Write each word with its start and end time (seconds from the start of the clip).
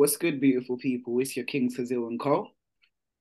What's 0.00 0.16
good, 0.16 0.40
beautiful 0.40 0.78
people? 0.78 1.20
It's 1.20 1.36
your 1.36 1.44
King 1.44 1.68
Fazil 1.68 2.06
and 2.06 2.18
Cole. 2.18 2.48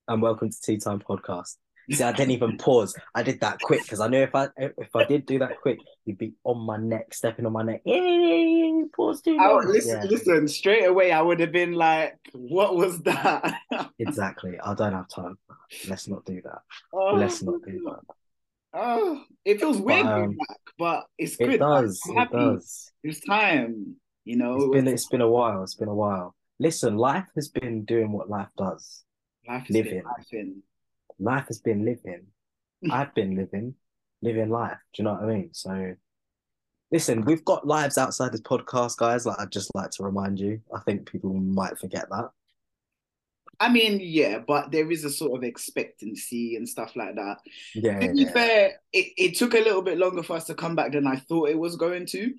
And 0.08 0.22
welcome 0.22 0.50
to 0.50 0.62
Tea 0.62 0.78
Time 0.78 1.00
Podcast. 1.00 1.58
See, 1.92 2.02
I 2.02 2.14
didn't 2.14 2.32
even 2.32 2.56
pause. 2.58 2.96
I 3.14 3.22
did 3.22 3.42
that 3.42 3.60
quick 3.60 3.82
because 3.82 4.00
I 4.00 4.08
knew 4.08 4.22
if 4.22 4.34
I 4.34 4.48
if 4.56 4.96
I 4.96 5.04
did 5.04 5.26
do 5.26 5.40
that 5.40 5.60
quick, 5.62 5.78
you'd 6.06 6.18
be 6.18 6.36
on 6.46 6.66
my 6.66 6.78
neck, 6.78 7.14
stepping 7.14 7.46
on 7.46 7.52
my 7.52 7.64
neck. 7.64 7.82
Yeah, 7.84 8.84
pause 8.96 9.22
too 9.22 9.38
Oh, 9.42 9.56
long. 9.56 9.68
listen, 9.68 10.00
Yeah, 10.04 10.08
listen, 10.10 10.48
straight 10.48 10.86
away 10.86 11.12
I 11.12 11.22
would 11.22 11.42
have 11.42 11.52
been 11.52 11.74
like, 11.74 12.18
what 12.32 12.78
was 12.78 13.02
that? 13.02 13.60
exactly. 14.00 14.58
I 14.64 14.74
don't 14.74 14.94
have 14.94 15.10
time. 15.10 15.38
Let's 15.90 16.08
not 16.08 16.24
do 16.24 16.42
that. 16.46 16.60
oh, 16.94 17.16
Let's 17.16 17.44
not 17.44 17.62
do 17.68 17.74
that. 17.88 18.00
oh, 18.74 19.22
it 19.44 19.60
feels 19.60 19.82
weird 19.82 20.06
But, 20.06 20.16
being 20.16 20.28
um, 20.30 20.38
back, 20.38 20.60
but 20.78 21.04
it's 21.18 21.36
It 21.42 21.46
good. 21.46 21.60
does. 21.60 22.02
I'm 22.10 22.20
It 22.20 22.32
does. 22.32 22.90
It's 23.04 23.20
time, 23.20 23.98
you 24.24 24.38
know. 24.38 24.56
It's 24.56 24.64
it 24.64 24.72
been 24.72 24.88
it's 24.88 25.08
been 25.10 25.20
a 25.20 25.30
while. 25.30 25.62
It's 25.64 25.76
been 25.76 25.90
a 25.90 25.94
while. 25.94 26.36
Listen, 26.60 26.98
life 26.98 27.28
has 27.36 27.48
been 27.48 27.86
doing 27.86 28.12
what 28.12 28.30
life 28.30 28.50
does. 28.58 29.04
life 29.48 29.66
has 29.68 29.76
been 29.76 29.86
living. 29.86 30.04
living. 30.32 30.64
Life 31.20 31.48
has 31.48 31.60
been 31.60 31.86
living. 31.86 32.26
I've 32.92 33.14
been 33.16 33.36
living, 33.36 33.76
living 34.22 34.50
life. 34.50 34.78
Do 34.94 35.02
you 35.02 35.04
know 35.06 35.14
what 35.14 35.24
I 35.24 35.28
mean? 35.28 35.50
So, 35.54 35.96
listen, 36.92 37.24
we've 37.24 37.46
got 37.46 37.68
lives 37.68 37.98
outside 37.98 38.34
this 38.34 38.42
podcast, 38.42 38.98
guys. 38.98 39.26
Like 39.26 39.40
I'd 39.40 39.52
just 39.52 39.74
like 39.74 39.92
to 39.92 40.04
remind 40.04 40.40
you. 40.40 40.62
I 40.74 40.80
think 40.82 41.10
people 41.10 41.34
might 41.34 41.78
forget 41.80 42.10
that. 42.10 42.30
I 43.62 43.70
mean, 43.70 44.00
yeah, 44.02 44.40
but 44.40 44.72
there 44.72 44.90
is 44.90 45.04
a 45.04 45.10
sort 45.10 45.38
of 45.38 45.44
expectancy 45.44 46.56
and 46.56 46.68
stuff 46.68 46.96
like 46.96 47.16
that. 47.16 47.40
Yeah. 47.76 48.00
To 48.00 48.14
be 48.14 48.22
yeah. 48.22 48.32
fair, 48.32 48.82
it, 48.94 49.14
it 49.18 49.36
took 49.38 49.54
a 49.54 49.60
little 49.60 49.82
bit 49.82 49.98
longer 49.98 50.24
for 50.24 50.38
us 50.38 50.46
to 50.46 50.56
come 50.56 50.76
back 50.76 50.94
than 50.94 51.06
I 51.06 51.18
thought 51.18 51.50
it 51.50 51.60
was 51.60 51.76
going 51.76 52.06
to. 52.08 52.34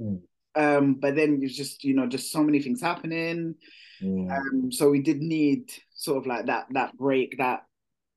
Mm. 0.00 0.20
Um, 0.56 0.94
but 0.94 1.16
then 1.16 1.40
it's 1.42 1.56
just, 1.56 1.84
you 1.84 1.94
know, 1.94 2.06
just 2.06 2.30
so 2.30 2.42
many 2.42 2.60
things 2.60 2.80
happening. 2.80 3.54
Mm. 4.02 4.30
Um, 4.30 4.72
so 4.72 4.90
we 4.90 5.00
did 5.00 5.20
need 5.20 5.72
sort 5.94 6.18
of 6.18 6.26
like 6.26 6.46
that 6.46 6.66
that 6.70 6.96
break, 6.96 7.38
that 7.38 7.64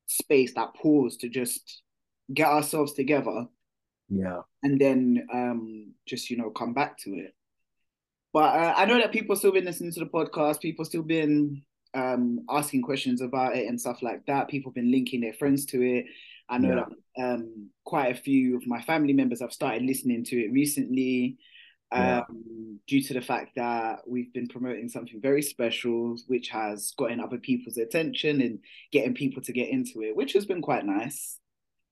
space, 0.08 0.54
that 0.54 0.74
pause 0.76 1.18
to 1.18 1.30
just 1.30 1.82
get 2.34 2.48
ourselves 2.48 2.94
together 2.94 3.48
yeah. 4.10 4.42
and 4.64 4.80
then 4.80 5.28
um 5.34 5.94
just 6.06 6.30
you 6.30 6.38
know 6.38 6.50
come 6.50 6.74
back 6.74 6.98
to 7.00 7.12
it. 7.12 7.34
But 8.34 8.56
uh, 8.56 8.74
I 8.76 8.86
know 8.86 8.98
that 8.98 9.12
people 9.12 9.36
still 9.36 9.52
been 9.52 9.66
listening 9.66 9.94
to 9.94 10.02
the 10.02 10.06
podcast. 10.06 10.62
People 10.62 10.86
still 10.86 11.04
been 11.04 11.64
um 11.94 12.46
asking 12.50 12.82
questions 12.84 13.22
about 13.22 13.56
it 13.56 13.68
and 13.68 13.80
stuff 13.80 14.02
like 14.02 14.26
that. 14.28 14.50
People 14.50 14.72
been 14.72 14.92
linking 14.92 15.22
their 15.22 15.34
friends 15.34 15.66
to 15.68 15.82
it. 15.82 16.06
I 16.50 16.58
know 16.58 16.76
Yeah. 16.76 16.86
that 17.16 17.24
um 17.24 17.70
quite 17.84 18.12
a 18.12 18.22
few 18.22 18.58
of 18.58 18.68
my 18.68 18.82
family 18.82 19.14
members 19.14 19.42
have 19.42 19.54
started 19.54 19.84
listening 19.84 20.24
to 20.26 20.36
it 20.38 20.52
recently. 20.52 21.38
Yeah. 21.92 22.24
Um, 22.30 22.80
due 22.88 23.02
to 23.02 23.14
the 23.14 23.22
fact 23.22 23.56
that 23.56 24.00
we've 24.08 24.32
been 24.34 24.48
promoting 24.48 24.90
something 24.90 25.22
very 25.22 25.42
special, 25.42 26.18
which 26.28 26.50
has 26.50 26.94
gotten 26.98 27.20
other 27.20 27.38
people's 27.38 27.78
attention 27.78 28.42
and 28.42 28.60
getting 28.92 29.14
people 29.14 29.42
to 29.44 29.52
get 29.52 29.70
into 29.70 30.02
it, 30.02 30.16
which 30.16 30.34
has 30.34 30.46
been 30.46 30.62
quite 30.62 30.86
nice. 30.86 31.40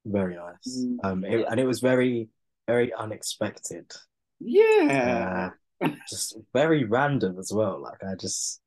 Very 0.05 0.35
nice. 0.35 0.79
Mm. 0.79 0.97
Um, 1.03 1.25
it, 1.25 1.45
and 1.49 1.59
it 1.59 1.65
was 1.65 1.79
very, 1.79 2.29
very 2.67 2.93
unexpected. 2.93 3.91
Yeah. 4.39 5.51
Uh, 5.81 5.89
just 6.09 6.37
very 6.53 6.85
random 6.85 7.37
as 7.39 7.51
well. 7.53 7.81
Like 7.81 8.03
I 8.03 8.15
just, 8.15 8.61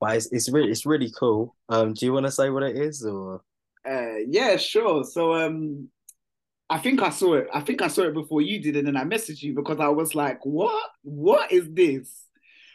but 0.00 0.16
it's, 0.16 0.30
it's 0.32 0.48
really, 0.48 0.70
it's 0.70 0.86
really 0.86 1.12
cool. 1.18 1.56
Um, 1.68 1.94
do 1.94 2.06
you 2.06 2.12
want 2.12 2.26
to 2.26 2.32
say 2.32 2.50
what 2.50 2.62
it 2.62 2.76
is 2.76 3.04
or? 3.04 3.42
Uh, 3.88 4.18
yeah, 4.28 4.56
sure. 4.56 5.04
So 5.04 5.34
um 5.34 5.88
I 6.70 6.78
think 6.78 7.02
I 7.02 7.10
saw 7.10 7.34
it. 7.34 7.48
I 7.52 7.60
think 7.60 7.82
I 7.82 7.88
saw 7.88 8.02
it 8.02 8.14
before 8.14 8.40
you 8.42 8.60
did, 8.62 8.76
and 8.76 8.86
then 8.86 8.96
I 8.96 9.04
messaged 9.04 9.42
you 9.42 9.54
because 9.54 9.80
I 9.80 9.88
was 9.88 10.14
like, 10.14 10.44
what? 10.46 10.90
What 11.02 11.50
is 11.52 11.68
this? 11.72 12.24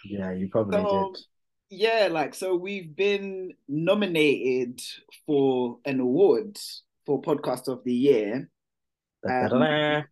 Yeah, 0.03 0.31
you 0.33 0.49
probably 0.49 0.81
So 0.81 1.13
did. 1.13 1.23
yeah, 1.69 2.09
like 2.11 2.35
so 2.35 2.55
we've 2.55 2.93
been 2.95 3.53
nominated 3.67 4.81
for 5.25 5.79
an 5.85 5.99
award 6.01 6.59
for 7.05 7.21
podcast 7.21 7.67
of 7.69 7.83
the 7.85 7.93
year. 7.93 8.49
Da-da-da-da. 9.23 9.97
Um, 9.99 10.05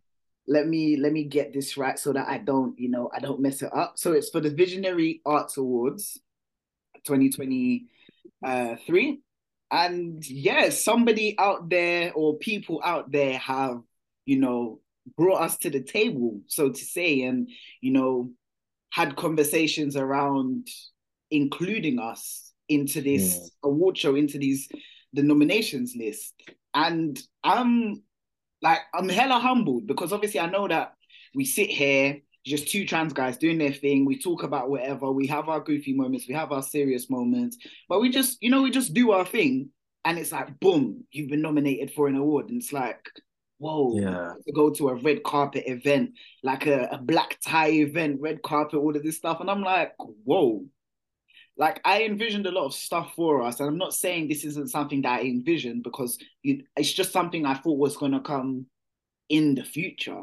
let 0.46 0.66
me 0.66 0.96
let 0.96 1.12
me 1.12 1.24
get 1.24 1.52
this 1.52 1.76
right 1.76 1.98
so 1.98 2.12
that 2.12 2.28
I 2.28 2.38
don't, 2.38 2.78
you 2.78 2.88
know, 2.90 3.10
I 3.14 3.20
don't 3.20 3.40
mess 3.40 3.62
it 3.62 3.72
up. 3.74 3.98
So 3.98 4.12
it's 4.12 4.30
for 4.30 4.40
the 4.40 4.50
Visionary 4.50 5.20
Arts 5.24 5.56
Awards 5.56 6.18
2023. 7.04 9.20
And 9.74 10.24
yeah, 10.24 10.70
somebody 10.70 11.34
out 11.38 11.68
there 11.68 12.12
or 12.14 12.38
people 12.38 12.80
out 12.84 13.10
there 13.10 13.38
have, 13.38 13.82
you 14.24 14.38
know, 14.38 14.80
brought 15.16 15.42
us 15.42 15.58
to 15.58 15.70
the 15.70 15.82
table, 15.82 16.40
so 16.46 16.70
to 16.70 16.84
say, 16.84 17.22
and 17.22 17.48
you 17.80 17.90
know, 17.90 18.30
had 18.90 19.16
conversations 19.16 19.96
around 19.96 20.68
including 21.30 21.98
us 21.98 22.52
into 22.68 23.00
this 23.02 23.34
Yeah. 23.34 23.68
award 23.70 23.98
show, 23.98 24.14
into 24.14 24.38
these 24.38 24.68
the 25.12 25.22
nominations 25.22 25.94
list. 25.96 26.34
And 26.72 27.20
I'm 27.42 28.02
like, 28.62 28.80
I'm 28.94 29.08
hella 29.08 29.40
humbled 29.40 29.86
because 29.86 30.12
obviously 30.12 30.40
I 30.40 30.50
know 30.50 30.68
that 30.68 30.94
we 31.34 31.44
sit 31.44 31.70
here, 31.70 32.20
just 32.44 32.68
two 32.68 32.86
trans 32.86 33.12
guys 33.12 33.36
doing 33.38 33.58
their 33.58 33.72
thing. 33.72 34.04
We 34.04 34.18
talk 34.18 34.42
about 34.42 34.68
whatever. 34.70 35.10
We 35.10 35.26
have 35.28 35.48
our 35.48 35.60
goofy 35.60 35.92
moments. 35.94 36.28
We 36.28 36.34
have 36.34 36.52
our 36.52 36.62
serious 36.62 37.08
moments. 37.08 37.56
But 37.88 38.00
we 38.00 38.10
just, 38.10 38.42
you 38.42 38.50
know, 38.50 38.62
we 38.62 38.70
just 38.70 38.92
do 38.94 39.12
our 39.12 39.24
thing. 39.24 39.70
And 40.04 40.18
it's 40.18 40.32
like, 40.32 40.60
boom, 40.60 41.04
you've 41.10 41.30
been 41.30 41.40
nominated 41.42 41.92
for 41.92 42.06
an 42.08 42.16
award. 42.16 42.50
And 42.50 42.60
it's 42.60 42.72
like, 42.72 43.00
whoa, 43.58 43.98
Yeah. 43.98 44.32
to 44.46 44.52
go 44.52 44.68
to 44.70 44.90
a 44.90 44.94
red 44.94 45.22
carpet 45.22 45.64
event, 45.66 46.10
like 46.42 46.66
a, 46.66 46.88
a 46.92 46.98
black 46.98 47.38
tie 47.42 47.70
event, 47.70 48.20
red 48.20 48.42
carpet, 48.42 48.78
all 48.78 48.94
of 48.94 49.02
this 49.02 49.16
stuff. 49.16 49.40
And 49.40 49.50
I'm 49.50 49.62
like, 49.62 49.94
whoa. 49.98 50.66
Like 51.56 51.80
I 51.84 52.02
envisioned 52.02 52.46
a 52.46 52.50
lot 52.50 52.66
of 52.66 52.74
stuff 52.74 53.12
for 53.14 53.42
us, 53.42 53.60
and 53.60 53.68
I'm 53.68 53.78
not 53.78 53.94
saying 53.94 54.26
this 54.26 54.44
isn't 54.44 54.70
something 54.70 55.02
that 55.02 55.20
I 55.20 55.22
envisioned 55.22 55.84
because 55.84 56.18
it's 56.42 56.92
just 56.92 57.12
something 57.12 57.46
I 57.46 57.54
thought 57.54 57.78
was 57.78 57.96
gonna 57.96 58.20
come 58.20 58.66
in 59.28 59.54
the 59.54 59.62
future. 59.62 60.20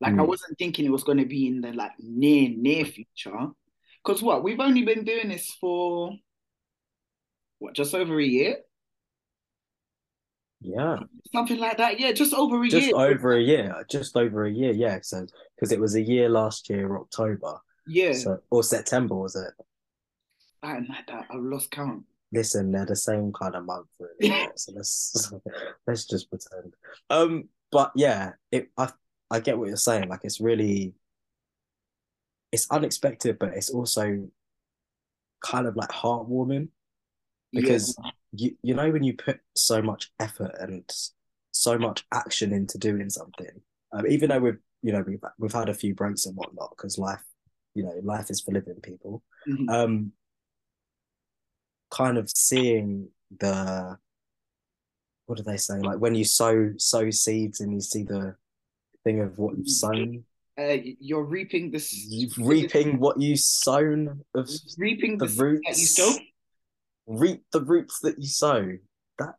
Like 0.00 0.14
I 0.14 0.16
Mm. 0.18 0.28
wasn't 0.28 0.58
thinking 0.58 0.84
it 0.84 0.90
was 0.92 1.04
gonna 1.04 1.24
be 1.24 1.46
in 1.48 1.60
the 1.60 1.72
like 1.72 1.92
near 1.98 2.50
near 2.50 2.84
future. 2.84 3.48
Cause 4.04 4.22
what 4.22 4.42
we've 4.44 4.60
only 4.60 4.84
been 4.84 5.04
doing 5.04 5.28
this 5.28 5.50
for 5.60 6.12
what 7.58 7.74
just 7.74 7.94
over 7.94 8.18
a 8.20 8.24
year, 8.24 8.58
Yeah. 10.60 10.98
something 11.32 11.58
like 11.58 11.76
that. 11.78 11.98
Yeah, 12.00 12.12
just 12.12 12.34
over 12.34 12.62
a 12.62 12.68
Just 12.68 12.86
year. 12.86 12.92
Just 12.92 13.00
over 13.00 13.32
a 13.36 13.40
year. 13.42 13.84
Just 13.90 14.16
over 14.16 14.44
a 14.44 14.50
year. 14.52 14.72
Yeah. 14.72 14.98
So 15.02 15.26
because 15.54 15.72
it 15.72 15.80
was 15.80 15.94
a 15.94 16.02
year 16.02 16.28
last 16.28 16.68
year, 16.70 16.96
October. 16.96 17.58
Yeah, 17.86 18.12
So 18.12 18.42
or 18.50 18.62
September 18.62 19.14
was 19.14 19.36
it? 19.36 19.52
that. 20.62 21.26
I've 21.30 21.40
lost 21.40 21.70
count. 21.70 22.04
Listen, 22.32 22.72
they're 22.72 22.84
the 22.86 22.96
same 22.96 23.32
kind 23.32 23.54
of 23.54 23.64
month, 23.64 23.86
really. 24.00 24.48
so 24.56 24.72
let's 24.72 25.32
let's 25.86 26.04
just 26.06 26.28
pretend. 26.28 26.74
Um, 27.10 27.48
but 27.70 27.92
yeah, 27.94 28.32
it 28.50 28.70
I 28.76 28.90
I 29.30 29.40
get 29.40 29.58
what 29.58 29.68
you're 29.68 29.76
saying. 29.76 30.08
Like 30.08 30.20
it's 30.24 30.40
really 30.40 30.94
it's 32.52 32.70
unexpected, 32.70 33.38
but 33.38 33.54
it's 33.54 33.70
also 33.70 34.28
kind 35.40 35.66
of 35.66 35.76
like 35.76 35.90
heartwarming 35.90 36.68
because 37.52 37.96
you 38.32 38.56
you 38.62 38.74
know 38.74 38.90
when 38.90 39.02
you 39.02 39.14
put 39.14 39.40
so 39.54 39.82
much 39.82 40.12
effort 40.20 40.54
and 40.58 40.90
so 41.52 41.78
much 41.78 42.04
action 42.12 42.52
into 42.52 42.78
doing 42.78 43.10
something, 43.10 43.60
um, 43.92 44.06
even 44.06 44.30
though 44.30 44.38
we've 44.38 44.58
you 44.82 44.92
know 44.92 45.04
we've 45.06 45.22
we've 45.38 45.52
had 45.52 45.68
a 45.68 45.74
few 45.74 45.94
breaks 45.94 46.26
and 46.26 46.36
whatnot 46.36 46.70
because 46.70 46.98
life, 46.98 47.24
you 47.74 47.82
know, 47.82 47.94
life 48.02 48.30
is 48.30 48.40
for 48.40 48.52
living 48.52 48.80
people. 48.82 49.22
Mhm. 49.48 49.68
Um, 49.70 50.12
kind 51.90 52.18
of 52.18 52.30
seeing 52.30 53.08
the 53.38 53.98
what 55.26 55.38
do 55.38 55.42
they 55.42 55.56
say? 55.56 55.78
Like 55.80 55.98
when 55.98 56.14
you 56.14 56.24
sow 56.24 56.72
sow 56.78 57.10
seeds 57.10 57.60
and 57.60 57.72
you 57.72 57.80
see 57.80 58.04
the 58.04 58.36
thing 59.06 59.20
of 59.20 59.38
what 59.38 59.56
you've 59.56 59.68
sown, 59.70 60.24
uh, 60.58 60.76
you're 61.00 61.22
reaping 61.24 61.70
this. 61.70 61.94
You're 62.08 62.30
reaping 62.38 62.98
what 62.98 63.20
you 63.20 63.36
sown 63.36 64.22
of 64.34 64.50
reaping 64.78 65.16
the 65.18 65.26
the 65.26 65.60
that 65.66 65.78
you 65.78 65.86
sow. 65.86 66.12
reap 67.06 67.44
the 67.52 67.60
roots 67.60 68.00
that 68.00 68.18
you 68.18 68.26
sow. 68.26 68.72
That 69.18 69.34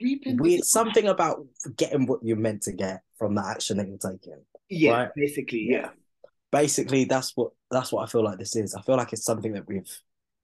Reaping 0.00 0.36
the 0.36 0.42
Weird 0.42 0.64
something 0.64 1.06
about 1.08 1.44
getting 1.76 2.06
what 2.06 2.20
you're 2.22 2.36
meant 2.36 2.62
to 2.62 2.72
get 2.72 3.00
from 3.18 3.34
the 3.34 3.44
action 3.44 3.78
that 3.78 3.88
you're 3.88 3.98
taking. 4.12 4.40
Yeah, 4.68 4.90
right? 4.92 5.08
basically, 5.16 5.66
yeah. 5.68 5.90
Basically, 6.52 7.04
that's 7.04 7.36
what 7.36 7.50
that's 7.70 7.90
what 7.92 8.02
I 8.02 8.06
feel 8.06 8.22
like 8.22 8.38
this 8.38 8.54
is. 8.56 8.74
I 8.74 8.82
feel 8.82 8.96
like 8.96 9.12
it's 9.12 9.24
something 9.24 9.52
that 9.54 9.66
we've 9.66 9.90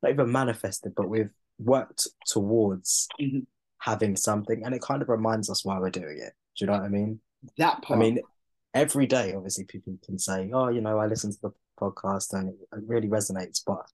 not 0.02 0.10
even 0.12 0.32
manifested, 0.32 0.94
but 0.96 1.08
we've 1.08 1.30
worked 1.58 2.08
towards 2.26 3.06
Mhm. 3.20 3.46
having 3.78 4.16
something, 4.16 4.64
and 4.64 4.74
it 4.74 4.82
kind 4.82 5.00
of 5.02 5.08
reminds 5.08 5.48
us 5.48 5.64
why 5.64 5.78
we're 5.78 5.90
doing 5.90 6.18
it. 6.18 6.32
Do 6.56 6.64
you 6.64 6.66
know 6.66 6.72
what 6.72 6.82
I 6.82 6.88
mean? 6.88 7.20
That 7.58 7.82
part. 7.82 7.98
I 7.98 8.00
mean, 8.02 8.20
every 8.74 9.06
day, 9.06 9.34
obviously, 9.34 9.64
people 9.64 9.98
can 10.04 10.19
say, 10.19 10.50
"Oh, 10.52 10.69
you 10.69 10.80
know, 10.80 10.98
I 10.98 11.06
listen 11.06 11.32
to 11.32 11.38
the 11.42 11.50
podcast 11.80 12.32
and 12.32 12.50
it 12.50 12.58
really 12.86 13.08
resonates," 13.08 13.62
but 13.66 13.86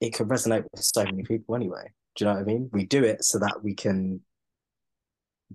it 0.00 0.14
could 0.14 0.28
resonate 0.28 0.64
with 0.72 0.82
so 0.82 1.04
many 1.04 1.22
people 1.22 1.54
anyway. 1.54 1.92
Do 2.16 2.24
you 2.24 2.30
know 2.30 2.34
what 2.34 2.42
I 2.42 2.44
mean? 2.44 2.70
We 2.72 2.84
do 2.86 3.04
it 3.04 3.24
so 3.24 3.38
that 3.38 3.62
we 3.62 3.74
can 3.74 4.20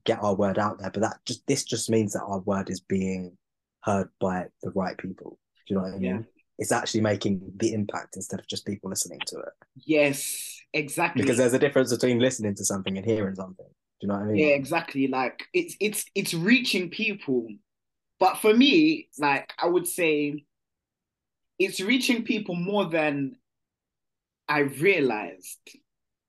get 0.05 0.23
our 0.23 0.35
word 0.35 0.57
out 0.57 0.79
there, 0.79 0.89
but 0.91 1.01
that 1.01 1.17
just 1.25 1.45
this 1.47 1.63
just 1.63 1.89
means 1.89 2.13
that 2.13 2.23
our 2.23 2.39
word 2.39 2.69
is 2.69 2.79
being 2.79 3.37
heard 3.83 4.09
by 4.19 4.45
the 4.63 4.71
right 4.71 4.97
people. 4.97 5.37
Do 5.67 5.73
you 5.73 5.75
know 5.77 5.83
what 5.83 5.93
I 5.93 5.97
mean? 5.97 6.03
Yeah. 6.03 6.21
it's 6.57 6.71
actually 6.71 7.01
making 7.01 7.41
the 7.57 7.73
impact 7.73 8.15
instead 8.15 8.39
of 8.39 8.47
just 8.47 8.65
people 8.65 8.89
listening 8.89 9.19
to 9.27 9.37
it. 9.39 9.53
Yes, 9.85 10.61
exactly. 10.73 11.23
Because 11.23 11.37
there's 11.37 11.53
a 11.53 11.59
difference 11.59 11.91
between 11.91 12.19
listening 12.19 12.55
to 12.55 12.65
something 12.65 12.97
and 12.97 13.05
hearing 13.05 13.35
something. 13.35 13.65
Do 13.67 13.73
you 14.01 14.07
know 14.07 14.15
what 14.15 14.23
I 14.23 14.27
mean? 14.27 14.37
Yeah, 14.37 14.55
exactly. 14.55 15.07
Like 15.07 15.43
it's 15.53 15.75
it's 15.79 16.05
it's 16.15 16.33
reaching 16.33 16.89
people. 16.89 17.47
But 18.21 18.37
for 18.37 18.53
me, 18.53 19.09
like 19.17 19.51
I 19.57 19.65
would 19.67 19.87
say 19.87 20.45
it's 21.57 21.81
reaching 21.81 22.23
people 22.23 22.55
more 22.55 22.85
than 22.85 23.35
I 24.47 24.59
realized. 24.59 25.59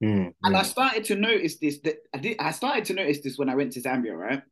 Mm, 0.03 0.33
And 0.43 0.57
I 0.57 0.63
mm. 0.63 0.67
started 0.67 1.05
to 1.05 1.17
notice 1.17 1.59
this 1.59 1.81
that 1.85 1.97
I 2.15 2.19
did 2.19 2.39
I 2.41 2.51
started 2.53 2.87
to 2.87 2.95
notice 2.95 3.21
this 3.21 3.37
when 3.39 3.51
I 3.51 3.55
went 3.55 3.73
to 3.75 3.81
Zambia, 3.83 4.17
right? 4.17 4.43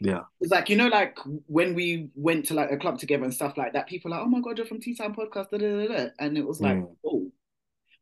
yeah. 0.00 0.22
It's 0.40 0.50
like, 0.50 0.68
you 0.68 0.76
know, 0.76 0.88
like 0.88 1.16
when 1.46 1.74
we 1.74 2.10
went 2.16 2.46
to 2.46 2.54
like 2.54 2.72
a 2.72 2.76
club 2.76 2.98
together 2.98 3.22
and 3.24 3.32
stuff 3.34 3.56
like 3.56 3.72
that, 3.74 3.86
people 3.86 4.12
are 4.12 4.18
like, 4.18 4.26
oh 4.26 4.30
my 4.30 4.40
God, 4.40 4.58
you're 4.58 4.66
from 4.66 4.80
Tea 4.80 4.96
Time 4.96 5.14
Podcast, 5.14 5.50
da, 5.50 5.58
da, 5.58 5.86
da. 5.86 6.08
and 6.18 6.36
it 6.36 6.46
was 6.46 6.60
like, 6.60 6.76
Mm. 6.78 6.96
oh. 7.06 7.30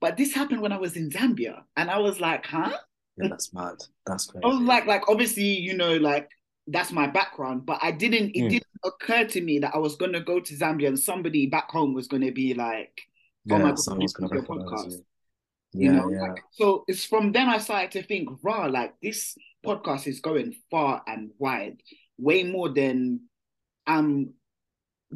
But 0.01 0.17
this 0.17 0.33
happened 0.33 0.63
when 0.63 0.73
I 0.73 0.79
was 0.79 0.97
in 0.97 1.11
Zambia. 1.11 1.63
And 1.77 1.91
I 1.91 1.99
was 1.99 2.21
like, 2.21 2.47
huh? 2.47 2.73
Yeah, 3.19 3.29
that's 3.29 3.53
mad. 3.53 3.75
That's 4.07 4.27
crazy. 4.27 4.45
I 4.45 4.49
was 4.49 4.61
like, 4.63 4.87
like 4.87 5.09
obviously, 5.09 5.59
you 5.59 5.75
know, 5.77 5.97
like 5.97 6.31
that's 6.71 6.93
my 6.93 7.07
background, 7.07 7.65
but 7.67 7.79
I 7.83 7.91
didn't. 7.93 8.31
It 8.37 8.43
Mm. 8.45 8.51
didn't 8.51 8.67
occur 8.85 9.25
to 9.27 9.41
me 9.41 9.59
that 9.61 9.75
I 9.75 9.79
was 9.79 9.97
gonna 9.97 10.21
go 10.21 10.39
to 10.41 10.55
Zambia 10.55 10.89
and 10.89 10.99
somebody 10.99 11.47
back 11.47 11.71
home 11.71 11.95
was 11.95 12.07
gonna 12.09 12.31
be 12.33 12.55
like, 12.55 13.01
yeah, 13.45 13.57
oh 13.57 13.59
my 13.59 13.65
God, 13.71 13.77
this 13.77 13.87
gonna 13.89 14.05
is 14.05 14.15
your 14.19 14.29
recognize 14.29 14.49
podcast. 14.69 14.93
you. 15.73 15.83
you 15.87 15.93
know. 15.93 16.11
yeah. 16.11 16.23
Like, 16.23 16.43
so 16.53 16.85
it's 16.87 17.05
from 17.05 17.33
then 17.33 17.49
I 17.49 17.59
started 17.59 17.91
to 17.93 18.03
think, 18.03 18.29
rah, 18.43 18.67
like 18.67 18.95
this 19.03 19.37
podcast 19.65 20.07
is 20.07 20.21
going 20.21 20.55
far 20.71 21.03
and 21.07 21.31
wide, 21.39 21.83
way 22.19 22.45
more 22.45 22.69
than 22.69 23.21
I'm 23.87 24.35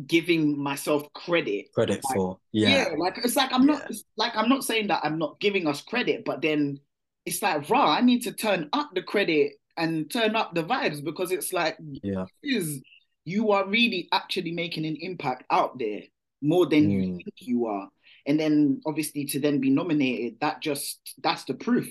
giving 0.07 0.59
myself 0.59 1.13
credit. 1.13 1.67
Credit 1.75 2.01
Like, 2.05 2.17
for 2.17 2.39
Yeah, 2.53 2.69
yeah. 2.69 2.95
like 2.97 3.19
it's 3.19 3.37
like 3.37 3.53
I'm 3.53 3.67
not 3.67 3.81
Yeah. 3.81 3.87
it's 3.91 4.05
like 4.17 4.35
I'm 4.37 4.49
not 4.49 4.65
saying 4.65 4.87
that 4.89 5.05
I'm 5.05 5.19
not 5.19 5.39
giving 5.39 5.67
us 5.67 5.83
credit, 5.83 6.25
but 6.25 6.41
then 6.41 6.81
it's 7.27 7.43
like, 7.43 7.69
rah, 7.69 7.93
I 7.97 8.01
need 8.01 8.23
to 8.23 8.33
turn 8.33 8.69
up 8.73 8.91
the 8.95 9.03
credit 9.03 9.53
and 9.77 10.11
turn 10.11 10.37
up 10.37 10.55
the 10.55 10.63
vibes 10.65 11.03
because 11.03 11.31
it's 11.33 11.53
like 11.53 11.77
Yeah. 12.03 12.27
is 12.43 12.83
you 13.25 13.53
are 13.53 13.67
really 13.67 14.09
actually 14.13 14.53
making 14.53 14.85
an 14.85 14.97
impact 15.01 15.45
out 15.51 15.79
there 15.79 16.03
more 16.41 16.67
than 16.67 16.91
you 16.91 17.03
Mm. 17.03 17.17
think 17.25 17.35
you 17.41 17.67
are. 17.67 17.89
And 18.27 18.39
then 18.39 18.81
obviously 18.85 19.25
to 19.27 19.41
then 19.41 19.61
be 19.61 19.71
nominated, 19.71 20.41
that 20.41 20.61
just 20.61 21.01
that's 21.23 21.45
the 21.45 21.55
proof. 21.55 21.89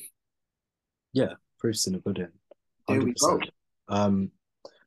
Yeah, 1.13 1.33
Proofs 1.59 1.87
in 1.87 1.93
the 1.93 1.99
pudding. 1.99 2.31
There 2.87 3.01
we 3.01 3.13
go. 3.13 3.39
Um, 3.87 4.31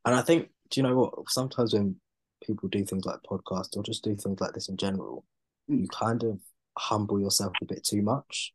and 0.05 0.15
I 0.15 0.23
think, 0.23 0.51
do 0.71 0.81
you 0.81 0.87
know 0.87 0.97
what? 0.97 1.15
Sometimes 1.31 1.73
when 1.73 2.01
people 2.43 2.69
do 2.69 2.85
things 2.85 3.05
like 3.05 3.21
podcasts 3.23 3.77
or 3.77 3.83
just 3.83 4.05
do 4.05 4.15
things 4.17 4.41
like 4.41 4.53
this 4.53 4.69
in 4.69 4.77
general, 4.77 5.25
Mm. 5.71 5.81
you 5.83 5.89
kind 5.89 6.23
of 6.25 6.41
humble 6.77 7.21
yourself 7.21 7.53
a 7.63 7.65
bit 7.65 7.85
too 7.85 8.03
much. 8.03 8.53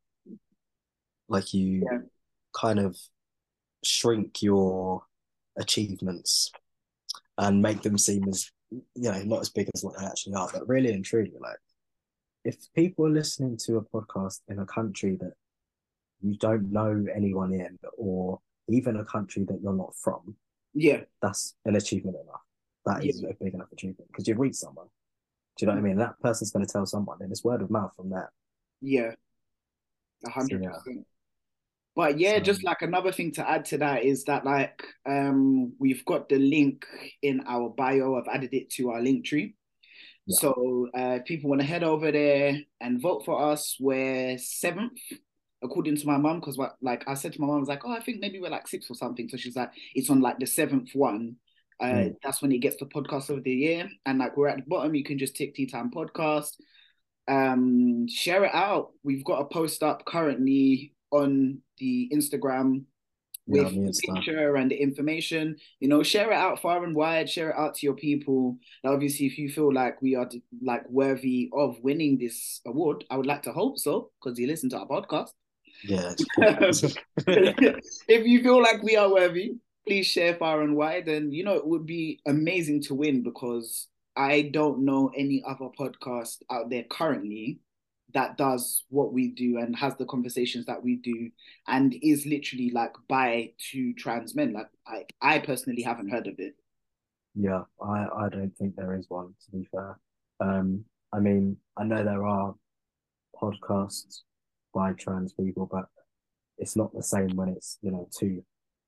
Like 1.27 1.53
you 1.53 1.83
Yeah. 1.92 2.00
kind 2.53 2.80
of 2.80 2.97
shrink 3.83 4.41
your 4.41 5.03
achievements 5.57 6.51
and 7.37 7.61
make 7.61 7.81
them 7.81 7.97
seem 7.97 8.27
as 8.27 8.51
you 8.71 8.83
know 8.95 9.21
not 9.23 9.41
as 9.41 9.49
big 9.49 9.69
as 9.73 9.83
what 9.83 9.97
they 9.97 10.05
actually 10.05 10.35
are. 10.35 10.49
But 10.51 10.67
really 10.67 10.91
and 10.93 11.03
truly, 11.03 11.33
like 11.39 11.57
if 12.43 12.57
people 12.75 13.05
are 13.05 13.11
listening 13.11 13.57
to 13.65 13.77
a 13.77 13.81
podcast 13.81 14.39
in 14.47 14.59
a 14.59 14.65
country 14.65 15.17
that 15.19 15.33
you 16.21 16.37
don't 16.37 16.71
know 16.71 17.05
anyone 17.13 17.53
in, 17.53 17.77
or 17.97 18.39
even 18.69 18.97
a 18.97 19.05
country 19.05 19.43
that 19.45 19.59
you're 19.61 19.73
not 19.73 19.95
from, 19.95 20.35
Yeah, 20.73 21.01
that's 21.21 21.55
an 21.65 21.75
achievement 21.75 22.17
enough. 22.23 22.41
That 22.85 23.05
is 23.05 23.23
a 23.23 23.33
big 23.41 23.53
enough 23.53 23.71
achievement 23.71 24.09
because 24.11 24.27
you've 24.27 24.39
reached 24.39 24.55
someone. 24.57 24.87
Do 25.57 25.65
you 25.65 25.67
know 25.67 25.73
what 25.73 25.79
I 25.79 25.81
mm. 25.81 25.89
mean? 25.89 25.97
That 25.97 26.19
person's 26.21 26.51
going 26.51 26.65
to 26.65 26.71
tell 26.71 26.85
someone, 26.85 27.17
and 27.21 27.31
it's 27.31 27.43
word 27.43 27.61
of 27.61 27.69
mouth 27.69 27.93
from 27.95 28.09
there. 28.09 28.31
yeah. 28.81 29.11
A 30.25 30.29
hundred 30.29 30.63
yeah. 30.63 30.71
percent. 30.71 31.05
But 31.95 32.19
yeah, 32.19 32.36
So- 32.38 32.44
just 32.44 32.63
like 32.63 32.81
another 32.81 33.12
thing 33.12 33.31
to 33.33 33.50
add 33.50 33.65
to 33.65 33.77
that 33.80 34.03
is 34.03 34.24
that 34.25 34.45
like 34.45 34.81
um 35.06 35.74
we've 35.80 36.06
got 36.06 36.30
the 36.30 36.38
link 36.39 36.86
in 37.21 37.41
our 37.47 37.69
bio. 37.69 38.15
I've 38.15 38.27
added 38.33 38.53
it 38.53 38.69
to 38.71 38.91
our 38.91 39.01
link 39.01 39.25
tree. 39.25 39.56
Yeah. 40.25 40.38
So 40.39 40.88
uh 40.97 41.18
if 41.19 41.25
people 41.25 41.50
want 41.50 41.62
to 41.62 41.68
head 41.68 41.83
over 41.83 42.12
there 42.12 42.57
and 42.80 43.01
vote 43.01 43.25
for 43.25 43.41
us. 43.51 43.75
We're 43.80 44.38
seventh, 44.38 45.00
according 45.62 45.97
to 45.97 46.07
my 46.07 46.18
mum, 46.18 46.39
because 46.39 46.57
like 46.81 47.03
I 47.07 47.15
said 47.15 47.33
to 47.33 47.41
my 47.41 47.47
mum, 47.47 47.57
I 47.57 47.59
was 47.59 47.69
like, 47.69 47.83
oh, 47.86 47.92
I 47.92 48.00
think 48.01 48.19
maybe 48.21 48.39
we're 48.39 48.50
like 48.51 48.68
sixth 48.68 48.89
or 48.92 48.95
something. 48.95 49.27
So 49.27 49.38
she's 49.38 49.56
like, 49.56 49.71
it's 49.95 50.09
on 50.09 50.21
like 50.21 50.39
the 50.39 50.47
seventh 50.47 50.92
one. 50.94 51.35
Uh, 51.81 51.85
Mm. 51.85 52.15
that's 52.21 52.42
when 52.42 52.51
it 52.51 52.57
gets 52.59 52.75
the 52.77 52.85
podcast 52.85 53.30
of 53.30 53.44
the 53.44 53.51
year. 53.53 53.89
And 54.06 54.19
like 54.19 54.35
we're 54.38 54.50
at 54.50 54.57
the 54.57 54.63
bottom, 54.68 54.94
you 54.95 55.03
can 55.03 55.18
just 55.18 55.35
tick 55.35 55.56
Tea 55.56 55.65
Time 55.65 55.89
Podcast. 55.92 56.56
Um, 57.27 58.07
share 58.07 58.44
it 58.45 58.53
out. 58.53 58.92
We've 59.03 59.24
got 59.24 59.42
a 59.42 59.45
post 59.45 59.81
up 59.83 60.03
currently 60.06 60.94
on 61.11 61.59
the 61.77 62.09
Instagram 62.13 62.85
with 63.50 63.73
the 63.73 63.91
the 63.91 64.13
picture 64.13 64.56
and 64.56 64.71
the 64.71 64.75
information. 64.75 65.57
You 65.79 65.89
know, 65.89 66.03
share 66.03 66.31
it 66.31 66.35
out 66.35 66.61
far 66.61 66.83
and 66.83 66.95
wide. 66.95 67.29
Share 67.29 67.50
it 67.50 67.56
out 67.57 67.75
to 67.75 67.85
your 67.85 67.95
people. 67.95 68.57
Now, 68.83 68.94
obviously, 68.94 69.25
if 69.25 69.38
you 69.38 69.50
feel 69.50 69.73
like 69.73 70.01
we 70.01 70.15
are 70.15 70.29
like 70.61 70.88
worthy 70.89 71.50
of 71.53 71.77
winning 71.81 72.17
this 72.17 72.61
award, 72.65 73.03
I 73.09 73.17
would 73.17 73.25
like 73.25 73.44
to 73.44 73.51
hope 73.51 73.79
so 73.79 74.11
because 74.21 74.39
you 74.39 74.47
listen 74.47 74.69
to 74.69 74.79
our 74.79 74.88
podcast. 74.88 75.29
Yeah. 75.83 76.13
if 77.27 78.25
you 78.27 78.44
feel 78.44 78.61
like 78.61 78.83
we 78.83 78.95
are 78.95 79.11
worthy, 79.11 79.53
please 79.88 80.06
share 80.06 80.35
far 80.35 80.61
and 80.61 80.75
wide. 80.75 81.07
And 81.07 81.33
you 81.33 81.44
know, 81.44 81.56
it 81.56 81.65
would 81.65 81.85
be 81.85 82.19
amazing 82.27 82.83
to 82.83 82.95
win 82.95 83.23
because 83.23 83.88
I 84.15 84.50
don't 84.53 84.85
know 84.85 85.11
any 85.17 85.44
other 85.47 85.69
podcast 85.79 86.38
out 86.51 86.69
there 86.69 86.83
currently 86.83 87.59
that 88.13 88.38
does 88.38 88.85
what 88.89 89.13
we 89.13 89.29
do 89.29 89.57
and 89.57 89.75
has 89.75 89.95
the 89.97 90.06
conversations 90.06 90.65
that 90.65 90.83
we 90.83 90.95
do 90.95 91.29
and 91.67 91.95
is 92.01 92.25
literally 92.25 92.71
like 92.71 92.94
by 93.07 93.51
two 93.57 93.94
trans 93.94 94.35
men. 94.35 94.53
Like 94.53 94.69
I, 94.88 95.06
I 95.21 95.39
personally 95.39 95.81
haven't 95.81 96.09
heard 96.09 96.27
of 96.27 96.35
it. 96.39 96.56
Yeah, 97.35 97.63
I, 97.81 98.07
I 98.17 98.29
don't 98.29 98.56
think 98.57 98.75
there 98.75 98.95
is 98.95 99.06
one, 99.09 99.35
to 99.45 99.57
be 99.57 99.67
fair. 99.71 100.00
Um, 100.39 100.85
I 101.13 101.19
mean, 101.19 101.57
I 101.77 101.83
know 101.83 102.03
there 102.03 102.25
are 102.25 102.56
podcasts 103.41 104.21
by 104.73 104.94
trans 104.94 105.33
people, 105.33 105.67
but 105.71 105.85
it's 106.57 106.75
not 106.75 106.94
the 106.94 107.03
same 107.03 107.29
when 107.35 107.50
it's, 107.50 107.77
you 107.81 107.91
know, 107.91 108.07
two 108.17 108.44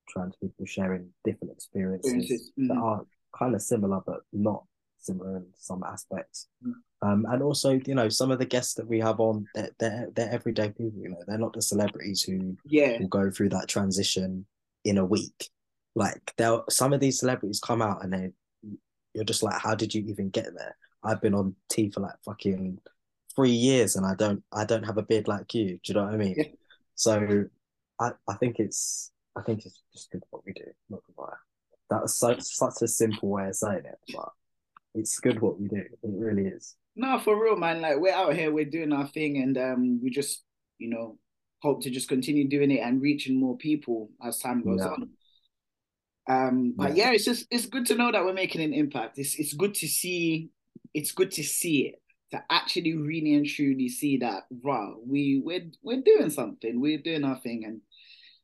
trans 0.10 0.36
people 0.36 0.66
sharing 0.66 1.10
different 1.24 1.54
experiences 1.54 2.12
Experiences, 2.12 2.52
that 2.58 2.78
are 2.78 3.06
kind 3.38 3.56
of 3.56 3.62
similar, 3.62 4.02
but 4.06 4.22
not 4.34 4.64
similar 5.02 5.38
in 5.38 5.46
some 5.56 5.84
aspects. 5.84 6.48
Mm. 6.66 6.74
Um, 7.02 7.26
and 7.30 7.42
also, 7.42 7.80
you 7.86 7.96
know, 7.96 8.10
some 8.10 8.32
of 8.32 8.40
the 8.40 8.46
guests 8.46 8.76
that 8.76 8.88
we 8.88 9.00
have 9.00 9.20
on, 9.20 9.48
they're, 9.56 9.72
they're, 9.80 10.10
they're 10.16 10.32
everyday 10.32 10.70
people, 10.70 11.02
you 11.02 11.10
know, 11.10 11.22
they're 11.28 11.38
not 11.38 11.54
the 11.54 11.62
celebrities 11.62 12.22
who 12.22 12.56
Yeah, 12.66 13.00
will 13.00 13.08
go 13.08 13.32
through 13.32 13.50
that 13.50 13.68
transition 13.68 14.46
in 14.86 14.98
a 14.98 15.06
week. 15.06 15.50
Like 15.96 16.34
there, 16.38 16.60
some 16.70 16.94
of 16.94 17.00
these 17.00 17.20
celebrities 17.20 17.60
come 17.60 17.82
out 17.82 18.04
and 18.04 18.14
they, 18.14 18.30
you're 19.14 19.26
just 19.26 19.44
like, 19.44 19.60
how 19.60 19.76
did 19.76 19.94
you 19.94 20.04
even 20.08 20.30
get 20.30 20.54
there? 20.56 20.78
I've 21.04 21.22
been 21.22 21.34
on 21.34 21.56
T 21.70 21.90
for 21.90 22.02
like 22.02 22.16
fucking 22.24 22.80
three 23.36 23.52
years 23.52 23.96
and 23.96 24.06
I 24.06 24.16
don't, 24.16 24.44
I 24.54 24.66
don't 24.66 24.86
have 24.86 24.98
a 24.98 25.04
beard 25.04 25.28
like 25.28 25.54
you. 25.54 25.80
Do 25.84 25.94
you 25.94 25.94
know 25.96 26.06
what 26.06 26.14
I 26.14 26.18
mean? 26.18 26.36
Yeah. 26.38 26.46
So, 26.96 27.46
I, 28.00 28.12
I 28.28 28.34
think 28.36 28.60
it's, 28.60 29.12
I 29.36 29.42
think 29.42 29.66
it's 29.66 29.82
just 29.94 30.12
good 30.12 30.24
what 30.30 30.46
we 30.46 30.54
do. 30.54 30.66
Not 30.90 31.02
lie. 31.18 31.34
That 31.90 32.02
was 32.02 32.16
so 32.16 32.36
such 32.40 32.82
a 32.82 32.88
simple 32.88 33.30
way 33.30 33.48
of 33.48 33.56
saying 33.56 33.84
it, 33.86 34.00
but 34.14 34.30
it's 34.96 35.20
good 35.20 35.40
what 35.42 35.60
we 35.60 35.68
do. 35.68 35.78
It 35.78 35.90
really 36.04 36.48
is. 36.48 36.76
no, 36.96 37.20
for 37.20 37.42
real, 37.42 37.56
man. 37.56 37.82
Like 37.82 37.98
we're 38.00 38.14
out 38.14 38.34
here, 38.36 38.52
we're 38.52 38.66
doing 38.66 38.92
our 38.94 39.08
thing, 39.08 39.38
and 39.38 39.58
um, 39.58 40.00
we 40.04 40.10
just, 40.10 40.44
you 40.78 40.90
know, 40.90 41.18
hope 41.62 41.82
to 41.84 41.90
just 41.90 42.10
continue 42.10 42.48
doing 42.50 42.72
it 42.72 42.80
and 42.82 43.02
reaching 43.02 43.40
more 43.40 43.58
people 43.58 44.10
as 44.24 44.40
time 44.40 44.64
goes 44.64 44.80
Yeah. 44.80 44.90
on. 44.92 45.10
Um, 46.28 46.74
but 46.78 46.96
Yeah. 46.96 47.06
yeah, 47.06 47.14
it's 47.14 47.26
just 47.26 47.48
it's 47.52 47.66
good 47.66 47.86
to 47.88 47.96
know 47.96 48.12
that 48.12 48.24
we're 48.24 48.34
making 48.34 48.62
an 48.62 48.74
impact. 48.74 49.18
It's 49.18 49.36
it's 49.40 49.54
good 49.54 49.74
to 49.76 49.88
see, 49.88 50.50
it's 50.94 51.12
good 51.12 51.32
to 51.32 51.44
see 51.44 51.88
it, 51.88 52.02
to 52.32 52.44
actually 52.50 52.96
really 52.96 53.34
and 53.36 53.46
truly 53.46 53.90
see 53.90 54.18
that 54.18 54.44
wow, 54.50 54.98
we 55.06 55.42
we're 55.44 55.72
we're 55.82 56.02
doing 56.02 56.30
something, 56.30 56.80
we're 56.80 57.02
doing 57.02 57.24
our 57.24 57.40
thing, 57.40 57.66
and 57.66 57.82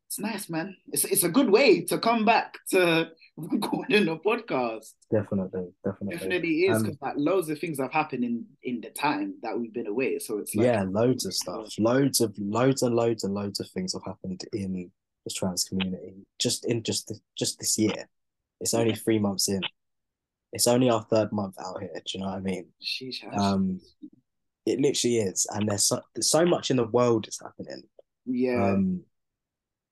it's 0.08 0.20
nice, 0.20 0.50
man. 0.50 0.76
It's 0.92 1.04
it's 1.06 1.24
a 1.24 1.30
good 1.30 1.50
way 1.50 1.82
to 1.86 1.98
come 2.00 2.24
back 2.26 2.58
to 2.72 3.10
recording 3.38 4.08
a 4.08 4.16
podcast. 4.16 4.94
Definitely, 5.12 5.68
definitely. 5.84 6.18
Definitely 6.18 6.50
is 6.64 6.78
Um, 6.78 6.84
because 6.84 6.98
like 7.02 7.14
loads 7.18 7.50
of 7.50 7.60
things 7.60 7.80
have 7.80 7.92
happened 7.92 8.24
in 8.24 8.46
in 8.64 8.82
the 8.82 8.90
time 8.90 9.36
that 9.42 9.58
we've 9.60 9.74
been 9.74 9.88
away. 9.88 10.20
So 10.20 10.38
it's 10.40 10.56
like 10.56 10.66
yeah, 10.66 10.84
loads 10.88 11.26
of 11.26 11.34
stuff. 11.34 11.74
Loads 11.78 12.22
of 12.22 12.34
loads 12.40 12.82
and 12.84 12.96
loads 12.96 13.24
and 13.24 13.34
loads 13.34 13.60
of 13.60 13.70
things 13.70 13.94
have 13.94 14.04
happened 14.06 14.42
in 14.54 14.74
the 14.74 15.32
trans 15.36 15.66
community 15.66 16.14
just 16.40 16.66
in 16.66 16.84
just 16.84 17.12
just 17.38 17.60
this 17.60 17.78
year. 17.78 18.08
It's 18.62 18.74
only 18.74 18.96
three 18.96 19.20
months 19.20 19.50
in. 19.50 19.62
It's 20.54 20.68
only 20.68 20.90
our 20.90 21.04
third 21.04 21.32
month 21.34 21.56
out 21.60 21.82
here. 21.82 21.92
Do 21.94 22.02
you 22.14 22.22
know 22.22 22.28
what 22.30 22.38
I 22.38 22.40
mean? 22.40 22.68
Sheesh, 22.82 23.22
Um, 23.38 23.82
it 24.66 24.80
literally 24.80 25.18
is, 25.18 25.46
and 25.54 25.68
there's 25.70 25.84
so, 25.86 26.02
there's 26.16 26.30
so 26.30 26.46
much 26.46 26.72
in 26.72 26.78
the 26.78 26.88
world 26.88 27.28
is 27.28 27.40
happening. 27.44 27.84
yeah, 28.26 28.72
Um, 28.72 29.04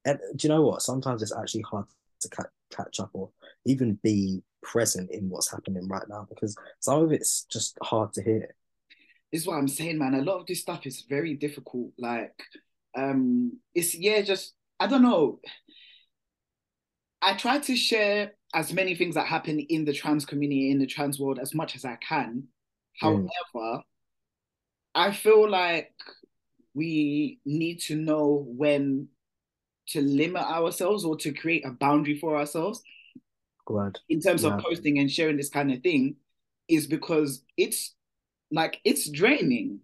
and 0.06 0.20
do 0.36 0.48
you 0.48 0.54
know 0.54 0.62
what? 0.62 0.82
Sometimes 0.82 1.22
it's 1.22 1.36
actually 1.36 1.64
hard 1.64 1.86
to 2.22 2.30
ca- 2.30 2.44
catch 2.72 3.00
up 3.00 3.10
or 3.14 3.30
even 3.66 4.00
be 4.04 4.44
present 4.62 5.12
in 5.12 5.30
what's 5.30 5.52
happening 5.52 5.88
right 5.88 6.08
now 6.08 6.26
because 6.30 6.56
some 6.80 7.04
of 7.04 7.12
it's 7.12 7.44
just 7.52 7.78
hard 7.84 8.14
to 8.14 8.24
hear. 8.24 8.56
this 9.32 9.42
is 9.42 9.48
what 9.48 9.58
I'm 9.58 9.68
saying, 9.68 9.98
man. 9.98 10.14
A 10.14 10.22
lot 10.22 10.40
of 10.40 10.48
this 10.48 10.62
stuff 10.62 10.86
is 10.86 11.06
very 11.10 11.34
difficult. 11.34 11.92
Like, 11.98 12.36
um, 12.96 13.60
it's 13.74 13.96
yeah, 13.96 14.22
just 14.22 14.54
I 14.80 14.88
don't 14.88 15.02
know. 15.02 15.40
I 17.22 17.34
try 17.34 17.60
to 17.60 17.76
share 17.76 18.34
as 18.54 18.72
many 18.72 18.96
things 18.96 19.16
that 19.16 19.26
happen 19.26 19.60
in 19.60 19.84
the 19.86 19.94
trans 19.94 20.26
community, 20.26 20.72
in 20.72 20.80
the 20.80 20.86
trans 20.86 21.20
world, 21.20 21.40
as 21.40 21.54
much 21.56 21.76
as 21.76 21.84
I 21.84 21.96
can. 21.96 22.44
Mm. 23.04 23.28
However, 23.54 23.82
I 24.94 25.12
feel 25.12 25.50
like 25.50 25.92
we 26.74 27.40
need 27.46 27.82
to 27.82 27.96
know 27.96 28.46
when 28.48 29.10
to 29.90 30.02
limit 30.02 30.44
ourselves 30.44 31.06
or 31.06 31.16
to 31.18 31.32
create 31.32 31.66
a 31.66 31.72
boundary 31.72 32.18
for 32.18 32.38
ourselves. 32.38 32.82
In 34.10 34.22
terms 34.22 34.44
yeah. 34.44 34.56
of 34.56 34.64
posting 34.64 35.00
and 35.00 35.10
sharing 35.10 35.38
this 35.38 35.50
kind 35.50 35.72
of 35.72 35.82
thing, 35.82 36.16
is 36.68 36.88
because 36.88 37.44
it's 37.58 37.94
like 38.52 38.80
it's 38.84 39.10
draining. 39.10 39.80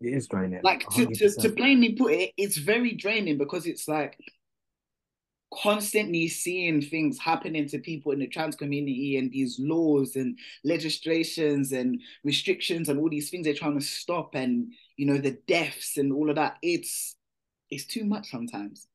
It 0.00 0.14
is 0.14 0.28
draining. 0.28 0.60
Like 0.62 0.88
to, 0.90 1.06
to, 1.06 1.30
to 1.30 1.50
plainly 1.50 1.92
put 1.92 2.12
it, 2.12 2.32
it's 2.36 2.56
very 2.56 2.92
draining 2.92 3.38
because 3.38 3.66
it's 3.66 3.88
like 3.88 4.18
constantly 5.62 6.28
seeing 6.28 6.82
things 6.82 7.18
happening 7.18 7.68
to 7.68 7.78
people 7.78 8.12
in 8.12 8.18
the 8.18 8.26
trans 8.26 8.56
community 8.56 9.16
and 9.16 9.30
these 9.30 9.56
laws 9.58 10.16
and 10.16 10.38
legislations 10.64 11.72
and 11.72 12.00
restrictions 12.24 12.88
and 12.88 12.98
all 12.98 13.08
these 13.08 13.30
things 13.30 13.44
they're 13.44 13.54
trying 13.54 13.78
to 13.78 13.84
stop 13.84 14.34
and 14.34 14.72
you 14.96 15.06
know 15.06 15.18
the 15.18 15.38
deaths 15.46 15.96
and 15.96 16.12
all 16.12 16.28
of 16.28 16.36
that 16.36 16.56
it's 16.60 17.14
it's 17.70 17.84
too 17.84 18.04
much 18.04 18.30
sometimes 18.30 18.88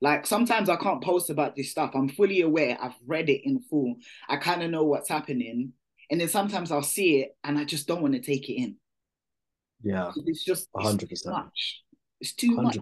like 0.00 0.26
sometimes 0.26 0.68
i 0.68 0.76
can't 0.76 1.02
post 1.02 1.30
about 1.30 1.56
this 1.56 1.70
stuff 1.70 1.90
i'm 1.94 2.08
fully 2.08 2.40
aware 2.40 2.78
i've 2.80 2.96
read 3.06 3.28
it 3.28 3.46
in 3.46 3.60
full 3.60 3.96
i 4.28 4.36
kind 4.36 4.62
of 4.62 4.70
know 4.70 4.84
what's 4.84 5.08
happening 5.08 5.72
and 6.10 6.20
then 6.20 6.28
sometimes 6.28 6.70
i'll 6.70 6.82
see 6.82 7.20
it 7.20 7.36
and 7.44 7.58
i 7.58 7.64
just 7.64 7.86
don't 7.86 8.02
want 8.02 8.14
to 8.14 8.20
take 8.20 8.48
it 8.48 8.54
in 8.54 8.76
yeah 9.82 10.10
it's 10.26 10.44
just 10.44 10.68
100% 10.74 11.10
it's 11.10 11.22
too 11.22 11.30
much 11.30 11.82
it's 12.20 12.32
too 12.32 12.56
100%. 12.56 12.62
much 12.62 12.76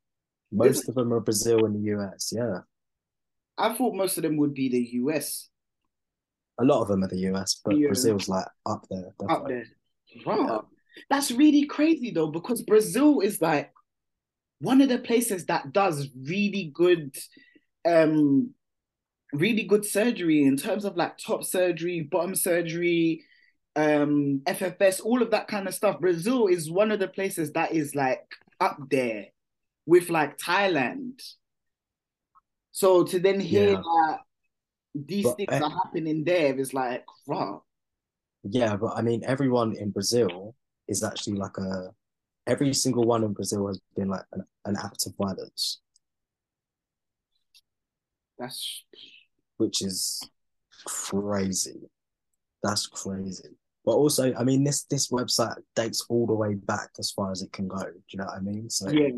Most 0.54 0.88
of 0.88 0.96
them 0.96 1.12
are 1.12 1.20
Brazil 1.20 1.66
and 1.66 1.76
the 1.76 1.92
US. 1.98 2.32
Yeah. 2.34 2.60
I 3.58 3.74
thought 3.74 3.96
most 3.96 4.18
of 4.18 4.24
them 4.24 4.38
would 4.38 4.54
be 4.54 4.70
the 4.70 4.90
US. 5.02 5.50
A 6.60 6.64
lot 6.64 6.82
of 6.82 6.88
them 6.88 7.04
are 7.04 7.08
the 7.08 7.32
US, 7.32 7.62
but 7.64 7.78
yeah. 7.78 7.88
Brazil's 7.88 8.30
like 8.30 8.48
up 8.66 8.86
there. 8.90 9.14
Definitely. 9.20 9.36
Up 9.36 9.48
there. 9.48 9.66
Wow. 10.26 10.48
Yeah. 10.48 10.60
That's 11.10 11.32
really 11.32 11.66
crazy 11.66 12.12
though, 12.12 12.28
because 12.28 12.62
Brazil 12.62 13.20
is 13.20 13.42
like 13.42 13.72
one 14.60 14.82
of 14.82 14.90
the 14.90 14.98
places 14.98 15.46
that 15.46 15.74
does 15.74 16.10
really 16.24 16.72
good 16.74 17.16
um 17.86 18.52
really 19.34 19.64
good 19.64 19.86
surgery 19.86 20.44
in 20.44 20.58
terms 20.58 20.86
of 20.86 20.96
like 20.96 21.18
top 21.18 21.44
surgery 21.44 22.02
bottom 22.02 22.36
surgery 22.36 23.24
um 23.76 24.42
ffs 24.48 25.02
all 25.04 25.22
of 25.22 25.32
that 25.32 25.48
kind 25.48 25.68
of 25.68 25.74
stuff 25.74 26.00
brazil 26.00 26.48
is 26.48 26.72
one 26.72 26.92
of 26.92 27.00
the 27.00 27.08
places 27.08 27.52
that 27.52 27.74
is 27.74 27.94
like 27.96 28.26
up 28.60 28.78
there 28.90 29.26
with 29.86 30.10
like 30.10 30.38
thailand 30.38 31.22
so 32.76 33.04
to 33.04 33.20
then 33.20 33.40
hear 33.40 33.72
yeah. 33.72 33.82
that 33.82 34.20
these 34.94 35.24
but, 35.24 35.38
things 35.38 35.54
uh, 35.54 35.64
are 35.64 35.70
happening 35.70 36.24
there 36.24 36.60
is 36.60 36.74
like 36.74 37.06
wow 37.26 37.64
yeah 38.44 38.76
but 38.76 38.92
i 38.96 39.02
mean 39.02 39.24
everyone 39.26 39.76
in 39.76 39.90
brazil 39.92 40.56
is 40.88 41.04
actually 41.04 41.38
like 41.38 41.58
a 41.58 41.90
every 42.48 42.74
single 42.74 43.04
one 43.04 43.24
in 43.24 43.34
Brazil 43.34 43.68
has 43.68 43.80
been 43.96 44.10
like 44.10 44.26
an, 44.34 44.44
an 44.66 44.76
act 44.84 45.06
of 45.06 45.14
violence. 45.18 45.82
That's 48.38 48.84
which 49.58 49.82
is 49.82 50.22
crazy. 50.86 51.90
That's 52.62 52.88
crazy. 52.88 53.50
But 53.86 53.94
also, 53.94 54.34
I 54.34 54.44
mean, 54.44 54.64
this 54.64 54.84
this 54.84 55.10
website 55.10 55.56
dates 55.76 56.06
all 56.10 56.28
the 56.28 56.34
way 56.34 56.56
back 56.56 56.90
as 57.00 57.12
far 57.12 57.32
as 57.32 57.42
it 57.42 57.52
can 57.52 57.68
go. 57.68 57.78
Do 57.84 58.02
you 58.12 58.20
know 58.20 58.26
what 58.26 58.38
I 58.38 58.42
mean? 58.42 58.70
So 58.70 58.90
yeah, 58.90 59.10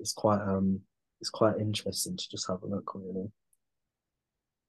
it's 0.00 0.12
quite 0.12 0.40
um, 0.40 0.80
it's 1.24 1.30
quite 1.30 1.56
interesting 1.58 2.18
to 2.18 2.30
just 2.30 2.46
have 2.48 2.62
a 2.62 2.66
look, 2.66 2.94
really. 2.94 3.30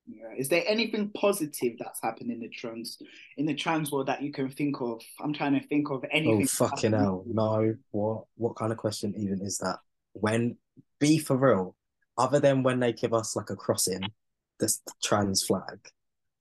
Yeah. 0.07 0.37
Is 0.37 0.47
there 0.47 0.63
anything 0.65 1.09
positive 1.09 1.73
that's 1.77 2.01
happened 2.01 2.31
in 2.31 2.39
the 2.39 2.47
trans 2.47 2.97
in 3.35 3.45
the 3.45 3.53
trans 3.53 3.91
world 3.91 4.07
that 4.07 4.21
you 4.21 4.31
can 4.31 4.49
think 4.49 4.79
of? 4.79 5.01
I'm 5.19 5.33
trying 5.33 5.59
to 5.59 5.67
think 5.67 5.89
of 5.89 6.05
oh, 6.05 6.07
anything. 6.09 6.43
Oh 6.43 6.47
fucking 6.47 6.93
hell! 6.93 7.25
No, 7.27 7.75
what 7.91 8.23
what 8.35 8.55
kind 8.55 8.71
of 8.71 8.77
question 8.77 9.13
even 9.17 9.41
is 9.41 9.57
that? 9.57 9.79
When 10.13 10.55
be 11.01 11.17
for 11.17 11.35
real, 11.35 11.75
other 12.17 12.39
than 12.39 12.63
when 12.63 12.79
they 12.79 12.93
give 12.93 13.13
us 13.13 13.35
like 13.35 13.49
a 13.49 13.55
crossing, 13.57 14.03
this 14.61 14.81
trans 15.03 15.43
flag, 15.43 15.79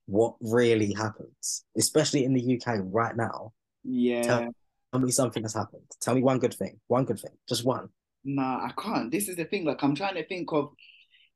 what 0.05 0.35
really 0.39 0.93
happens, 0.93 1.65
especially 1.75 2.23
in 2.23 2.33
the 2.33 2.55
UK 2.55 2.77
right 2.83 3.17
now? 3.17 3.51
Yeah. 3.83 4.21
Tell, 4.21 4.55
tell 4.93 5.01
me 5.01 5.11
something 5.11 5.43
that's 5.43 5.55
happened. 5.55 5.83
Tell 5.99 6.15
me 6.15 6.21
one 6.21 6.39
good 6.39 6.53
thing. 6.53 6.79
One 6.87 7.03
good 7.03 7.19
thing. 7.19 7.35
Just 7.49 7.65
one. 7.65 7.89
Nah, 8.25 8.65
I 8.65 8.71
can't. 8.81 9.11
This 9.11 9.29
is 9.29 9.35
the 9.35 9.45
thing. 9.45 9.65
Like 9.65 9.83
I'm 9.83 9.95
trying 9.95 10.15
to 10.15 10.25
think 10.25 10.51
of 10.51 10.73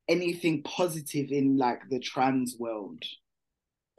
anything 0.07 0.63
positive 0.63 1.31
in 1.31 1.57
like 1.57 1.81
the 1.89 1.99
trans 1.99 2.55
world. 2.57 3.03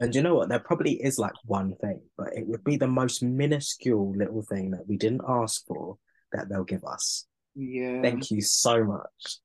And 0.01 0.13
you 0.13 0.21
know 0.21 0.35
what? 0.35 0.49
There 0.49 0.59
probably 0.59 0.93
is 0.93 1.17
like 1.17 1.33
one 1.45 1.75
thing, 1.79 2.01
but 2.17 2.35
it 2.35 2.45
would 2.47 2.63
be 2.63 2.75
the 2.75 2.87
most 2.87 3.23
minuscule 3.23 4.13
little 4.15 4.41
thing 4.41 4.71
that 4.71 4.87
we 4.87 4.97
didn't 4.97 5.21
ask 5.27 5.65
for 5.65 5.97
that 6.33 6.49
they'll 6.49 6.63
give 6.63 6.83
us. 6.83 7.25
Yeah. 7.55 8.01
Thank 8.01 8.31
you 8.31 8.41
so 8.41 8.83
much. 8.83 9.37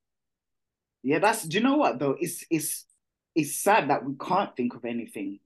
Yeah, 1.03 1.19
that's 1.19 1.43
do 1.43 1.57
you 1.57 1.63
know 1.63 1.77
what 1.77 1.99
though? 1.99 2.17
It's 2.19 2.43
it's 2.49 2.85
it's 3.35 3.61
sad 3.61 3.89
that 3.89 4.03
we 4.03 4.15
can't 4.19 4.55
think 4.57 4.73
of 4.75 4.83
anything. 4.83 5.39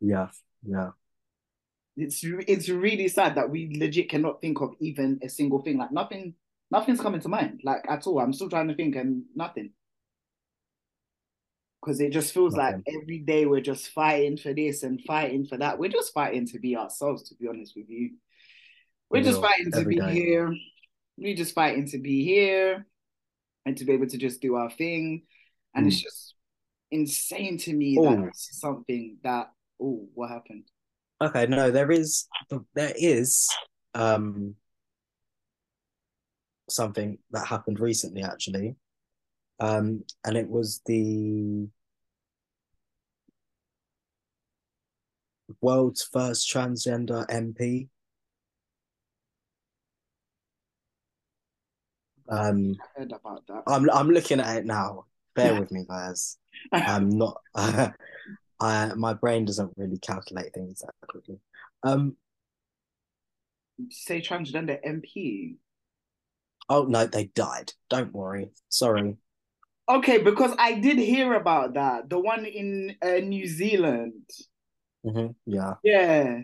Yeah, 0.00 0.28
yeah. 0.66 0.90
It's 1.96 2.20
it's 2.24 2.68
really 2.68 3.08
sad 3.08 3.36
that 3.36 3.48
we 3.48 3.76
legit 3.78 4.10
cannot 4.10 4.40
think 4.40 4.60
of 4.60 4.74
even 4.80 5.20
a 5.22 5.28
single 5.28 5.62
thing. 5.62 5.78
Like 5.78 5.92
nothing 5.92 6.34
nothing's 6.72 7.00
coming 7.00 7.20
to 7.20 7.28
mind, 7.28 7.60
like 7.62 7.84
at 7.88 8.06
all. 8.06 8.18
I'm 8.18 8.32
still 8.32 8.48
trying 8.48 8.68
to 8.68 8.74
think 8.74 8.96
and 8.96 9.24
nothing 9.36 9.70
because 11.82 12.00
it 12.00 12.10
just 12.10 12.32
feels 12.32 12.54
okay. 12.54 12.62
like 12.62 12.76
every 12.88 13.18
day 13.18 13.44
we're 13.44 13.60
just 13.60 13.88
fighting 13.88 14.36
for 14.36 14.54
this 14.54 14.82
and 14.82 15.00
fighting 15.06 15.44
for 15.44 15.58
that. 15.58 15.78
We're 15.78 15.90
just 15.90 16.14
fighting 16.14 16.46
to 16.48 16.58
be 16.58 16.76
ourselves, 16.76 17.28
to 17.28 17.34
be 17.34 17.48
honest 17.48 17.74
with 17.76 17.88
you. 17.88 18.12
We're 19.10 19.22
just 19.22 19.42
fighting 19.42 19.72
to 19.72 19.84
be 19.84 19.96
day. 19.96 20.12
here. 20.12 20.54
We're 21.18 21.36
just 21.36 21.54
fighting 21.54 21.86
to 21.88 21.98
be 21.98 22.24
here 22.24 22.86
and 23.66 23.76
to 23.76 23.84
be 23.84 23.92
able 23.92 24.06
to 24.06 24.16
just 24.16 24.40
do 24.40 24.54
our 24.54 24.70
thing. 24.70 25.24
And 25.74 25.84
mm. 25.84 25.88
it's 25.88 26.00
just 26.00 26.34
insane 26.90 27.58
to 27.58 27.72
me 27.72 27.98
Ooh. 27.98 28.04
that 28.04 28.30
something 28.34 29.18
that 29.22 29.50
oh, 29.80 30.08
what 30.14 30.30
happened? 30.30 30.64
Okay, 31.20 31.46
no, 31.46 31.70
there 31.70 31.90
is 31.90 32.26
there 32.74 32.94
is 32.96 33.48
um 33.94 34.54
something 36.74 37.18
that 37.30 37.46
happened 37.46 37.80
recently 37.80 38.22
actually. 38.22 38.76
Um 39.60 40.04
and 40.24 40.36
it 40.36 40.48
was 40.48 40.80
the 40.86 41.68
world's 45.60 46.02
first 46.02 46.52
transgender 46.52 47.26
MP. 47.28 47.88
Um, 52.28 52.76
I 52.80 53.00
heard 53.00 53.12
about 53.12 53.46
that. 53.48 53.62
I'm 53.66 53.90
I'm 53.90 54.10
looking 54.10 54.40
at 54.40 54.56
it 54.56 54.66
now. 54.66 55.06
Bear 55.34 55.58
with 55.58 55.70
me, 55.70 55.84
guys. 55.88 56.38
I'm 56.72 57.10
not. 57.10 57.40
Uh, 57.54 57.90
I 58.60 58.94
my 58.94 59.12
brain 59.12 59.44
doesn't 59.44 59.72
really 59.76 59.98
calculate 59.98 60.54
things 60.54 60.80
that 60.80 60.94
quickly. 61.08 61.40
Um, 61.82 62.16
say 63.90 64.20
transgender 64.20 64.78
MP. 64.86 65.56
Oh 66.72 66.84
no, 66.84 67.04
they 67.04 67.24
died. 67.24 67.74
Don't 67.90 68.14
worry. 68.14 68.50
Sorry. 68.70 69.18
Okay, 69.86 70.16
because 70.16 70.54
I 70.58 70.72
did 70.72 70.96
hear 70.96 71.34
about 71.34 71.74
that. 71.74 72.08
The 72.08 72.18
one 72.18 72.46
in 72.46 72.96
uh, 73.02 73.20
New 73.22 73.46
Zealand. 73.46 74.22
Mm-hmm. 75.04 75.32
Yeah. 75.44 75.74
Yeah. 75.84 76.40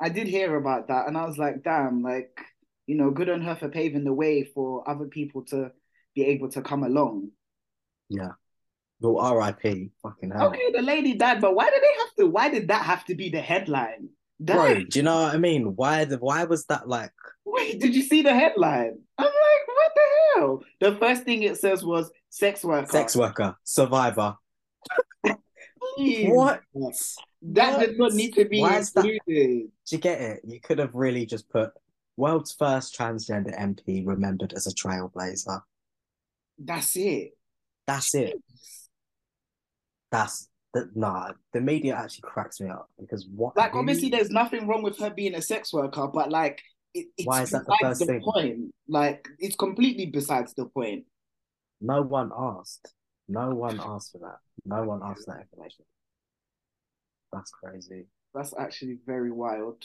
I 0.00 0.08
did 0.08 0.26
hear 0.26 0.56
about 0.56 0.88
that 0.88 1.06
and 1.06 1.18
I 1.18 1.26
was 1.26 1.36
like, 1.36 1.62
damn, 1.62 2.02
like, 2.02 2.40
you 2.86 2.96
know, 2.96 3.10
good 3.10 3.28
on 3.28 3.42
her 3.42 3.56
for 3.56 3.68
paving 3.68 4.04
the 4.04 4.12
way 4.14 4.44
for 4.54 4.88
other 4.88 5.04
people 5.04 5.44
to 5.46 5.70
be 6.14 6.24
able 6.24 6.48
to 6.52 6.62
come 6.62 6.82
along. 6.82 7.28
Yeah. 8.08 8.32
Well, 9.00 9.36
RIP, 9.36 9.90
fucking 10.02 10.30
hell. 10.30 10.48
Okay, 10.48 10.72
the 10.72 10.80
lady 10.80 11.12
died, 11.12 11.42
but 11.42 11.54
why 11.54 11.68
did 11.68 11.82
they 11.82 11.98
have 11.98 12.14
to? 12.20 12.26
Why 12.26 12.48
did 12.48 12.68
that 12.68 12.86
have 12.86 13.04
to 13.06 13.14
be 13.14 13.28
the 13.28 13.42
headline? 13.42 14.08
Bro, 14.40 14.84
do 14.84 14.98
you 14.98 15.02
know 15.02 15.24
what 15.24 15.34
I 15.34 15.36
mean? 15.36 15.76
Why 15.76 16.06
the? 16.06 16.16
Why 16.16 16.44
was 16.44 16.64
that 16.66 16.88
like? 16.88 17.12
Wait, 17.46 17.80
did 17.80 17.94
you 17.94 18.02
see 18.02 18.22
the 18.22 18.34
headline? 18.34 18.98
I'm 19.16 19.24
like, 19.24 19.32
what 19.68 19.92
the 19.94 20.02
hell? 20.34 20.64
The 20.80 20.96
first 20.96 21.22
thing 21.22 21.44
it 21.44 21.56
says 21.56 21.84
was 21.84 22.10
sex 22.28 22.64
worker. 22.64 22.90
Sex 22.90 23.14
worker, 23.14 23.56
survivor. 23.62 24.36
what? 25.96 26.60
That 26.72 27.78
what? 27.78 27.80
did 27.80 27.98
not 27.98 28.12
need 28.14 28.34
to 28.34 28.44
be 28.44 28.60
Why 28.60 28.78
included. 28.78 29.20
That? 29.24 29.70
Do 29.86 29.96
you 29.96 29.98
get 29.98 30.20
it? 30.20 30.40
You 30.44 30.60
could 30.60 30.80
have 30.80 30.94
really 30.94 31.24
just 31.24 31.48
put 31.48 31.70
world's 32.16 32.52
first 32.52 32.98
transgender 32.98 33.56
MP 33.56 34.04
remembered 34.04 34.52
as 34.54 34.66
a 34.66 34.74
trailblazer. 34.74 35.60
That's 36.58 36.96
it. 36.96 37.32
That's 37.86 38.14
it. 38.16 38.42
That's 40.10 40.48
the 40.74 40.90
nah. 40.96 41.32
The 41.52 41.60
media 41.60 41.94
actually 41.94 42.22
cracks 42.22 42.60
me 42.60 42.70
up 42.70 42.90
because 42.98 43.24
what? 43.32 43.56
Like, 43.56 43.76
obviously, 43.76 44.08
there's 44.08 44.30
nothing 44.30 44.66
wrong 44.66 44.82
with 44.82 44.98
her 44.98 45.10
being 45.10 45.36
a 45.36 45.42
sex 45.42 45.72
worker, 45.72 46.08
but 46.08 46.30
like, 46.30 46.60
it, 46.96 47.06
it's 47.18 47.26
Why 47.26 47.42
is 47.42 47.50
that 47.50 47.66
the 47.66 47.76
first 47.80 48.00
the 48.00 48.06
thing? 48.06 48.20
point. 48.22 48.74
Like, 48.88 49.28
it's 49.38 49.56
completely 49.56 50.06
besides 50.06 50.54
the 50.54 50.66
point. 50.66 51.04
No 51.80 52.02
one 52.02 52.30
asked. 52.36 52.94
No 53.28 53.54
one 53.54 53.80
asked 53.80 54.12
for 54.12 54.18
that. 54.18 54.38
No 54.64 54.84
one 54.84 55.00
asked 55.04 55.26
that 55.26 55.42
information. 55.42 55.84
That's 57.32 57.50
crazy. 57.50 58.06
That's 58.34 58.54
actually 58.58 58.98
very 59.06 59.30
wild. 59.30 59.84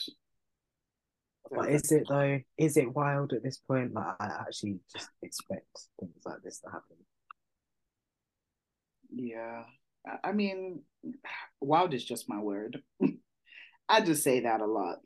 But 1.50 1.70
is 1.70 1.90
it 1.90 2.06
though? 2.08 2.38
Is 2.56 2.76
it 2.76 2.94
wild 2.94 3.32
at 3.32 3.42
this 3.42 3.58
point? 3.58 3.92
Like 3.92 4.14
I 4.20 4.26
actually 4.46 4.78
just 4.92 5.10
expect 5.22 5.66
things 5.98 6.22
like 6.24 6.40
this 6.42 6.60
to 6.60 6.68
happen. 6.68 6.96
Yeah, 9.10 9.64
I 10.22 10.32
mean, 10.32 10.82
wild 11.60 11.92
is 11.94 12.04
just 12.04 12.28
my 12.28 12.38
word. 12.38 12.80
I 13.88 14.00
just 14.00 14.22
say 14.22 14.40
that 14.40 14.60
a 14.60 14.66
lot. 14.66 14.98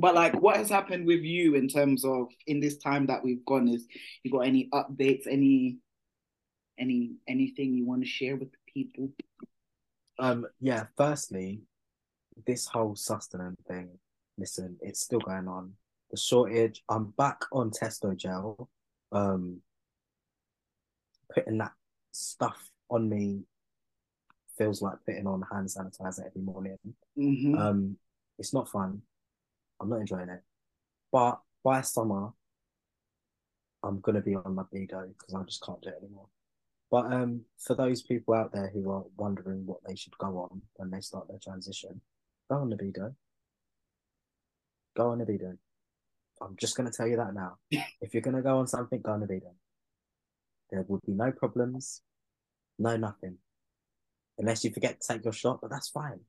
But 0.00 0.14
like, 0.14 0.40
what 0.40 0.56
has 0.56 0.70
happened 0.70 1.06
with 1.06 1.22
you 1.22 1.56
in 1.56 1.66
terms 1.66 2.04
of 2.04 2.28
in 2.46 2.60
this 2.60 2.78
time 2.78 3.06
that 3.06 3.22
we've 3.24 3.44
gone? 3.44 3.68
Is 3.68 3.86
you 4.22 4.30
got 4.30 4.46
any 4.46 4.68
updates? 4.72 5.26
Any, 5.28 5.78
any, 6.78 7.16
anything 7.26 7.74
you 7.74 7.84
want 7.84 8.02
to 8.02 8.08
share 8.08 8.36
with 8.36 8.52
the 8.52 8.58
people? 8.72 9.10
Um, 10.20 10.46
yeah, 10.60 10.86
firstly, 10.96 11.62
this 12.46 12.66
whole 12.66 12.94
Sustanon 12.94 13.54
thing, 13.66 13.88
listen, 14.36 14.76
it's 14.80 15.00
still 15.00 15.20
going 15.20 15.48
on. 15.48 15.72
The 16.10 16.16
shortage, 16.16 16.82
I'm 16.88 17.06
back 17.18 17.42
on 17.52 17.70
Testogel. 17.70 18.68
Um 19.10 19.60
putting 21.34 21.58
that 21.58 21.72
stuff 22.12 22.70
on 22.90 23.08
me 23.08 23.42
feels 24.56 24.80
like 24.82 24.96
putting 25.06 25.26
on 25.26 25.42
hand 25.50 25.68
sanitizer 25.68 26.26
every 26.26 26.42
morning. 26.42 26.78
Mm-hmm. 27.18 27.54
Um 27.58 27.96
it's 28.38 28.54
not 28.54 28.68
fun. 28.68 29.02
I'm 29.80 29.88
not 29.88 30.00
enjoying 30.00 30.28
it. 30.28 30.42
But 31.12 31.40
by 31.64 31.80
summer, 31.82 32.30
I'm 33.82 34.00
gonna 34.00 34.20
be 34.20 34.34
on 34.34 34.54
my 34.54 34.64
Bedo 34.64 35.08
because 35.16 35.34
I 35.34 35.42
just 35.44 35.64
can't 35.64 35.80
do 35.80 35.90
it 35.90 35.96
anymore. 36.02 36.26
But 36.90 37.12
um, 37.12 37.42
for 37.58 37.74
those 37.74 38.02
people 38.02 38.34
out 38.34 38.52
there 38.52 38.70
who 38.72 38.90
are 38.90 39.04
wondering 39.16 39.66
what 39.66 39.80
they 39.86 39.94
should 39.94 40.16
go 40.18 40.38
on 40.38 40.62
when 40.76 40.90
they 40.90 41.00
start 41.00 41.28
their 41.28 41.38
transition, 41.38 42.00
go 42.48 42.56
on 42.56 42.70
Nebido. 42.70 43.14
Go 44.96 45.10
on 45.10 45.18
Nebido. 45.18 45.58
I'm 46.40 46.56
just 46.56 46.76
going 46.76 46.90
to 46.90 46.96
tell 46.96 47.06
you 47.06 47.16
that 47.16 47.34
now. 47.34 47.58
if 47.70 48.14
you're 48.14 48.22
going 48.22 48.36
to 48.36 48.42
go 48.42 48.58
on 48.58 48.66
something, 48.66 49.00
go 49.02 49.12
on 49.12 49.20
Nebido. 49.20 49.52
There 50.70 50.84
will 50.88 51.00
be 51.04 51.12
no 51.12 51.30
problems, 51.30 52.02
no 52.78 52.96
nothing. 52.96 53.36
Unless 54.38 54.64
you 54.64 54.72
forget 54.72 55.00
to 55.00 55.12
take 55.12 55.24
your 55.24 55.32
shot, 55.32 55.60
but 55.60 55.70
that's 55.70 55.88
fine. 55.88 56.20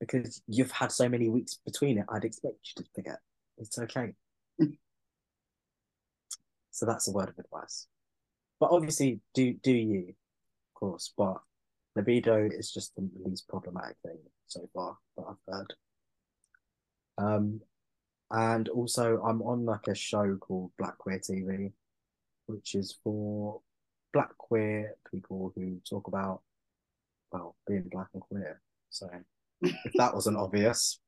Because 0.00 0.42
you've 0.46 0.70
had 0.70 0.92
so 0.92 1.08
many 1.08 1.28
weeks 1.28 1.58
between 1.64 1.98
it, 1.98 2.06
I'd 2.08 2.24
expect 2.24 2.56
you 2.64 2.82
to 2.82 2.88
forget. 2.94 3.18
It's 3.58 3.78
okay. 3.78 4.12
so 6.70 6.86
that's 6.86 7.08
a 7.08 7.12
word 7.12 7.30
of 7.30 7.38
advice. 7.38 7.86
But 8.60 8.70
obviously, 8.70 9.20
do 9.34 9.54
do 9.54 9.72
you, 9.72 10.08
of 10.08 10.74
course. 10.74 11.12
But 11.16 11.38
Nebido 11.96 12.50
is 12.52 12.70
just 12.70 12.94
the 12.94 13.08
least 13.24 13.48
problematic 13.48 13.96
thing 14.04 14.18
so 14.46 14.68
far 14.74 14.98
that 15.16 15.24
I've 15.28 15.54
heard. 15.54 15.74
Um, 17.18 17.60
and 18.30 18.68
also 18.68 19.22
I'm 19.22 19.40
on 19.42 19.64
like 19.64 19.86
a 19.88 19.94
show 19.94 20.36
called 20.36 20.72
Black 20.78 20.98
Queer 20.98 21.20
TV, 21.20 21.72
which 22.46 22.74
is 22.74 22.96
for 23.02 23.60
black 24.12 24.36
queer 24.38 24.94
people 25.10 25.52
who 25.54 25.78
talk 25.88 26.06
about 26.08 26.40
well 27.32 27.56
being 27.66 27.88
black 27.90 28.08
and 28.14 28.22
queer. 28.22 28.60
So 28.90 29.08
if 29.62 29.92
that 29.94 30.14
wasn't 30.14 30.36
obvious, 30.36 30.98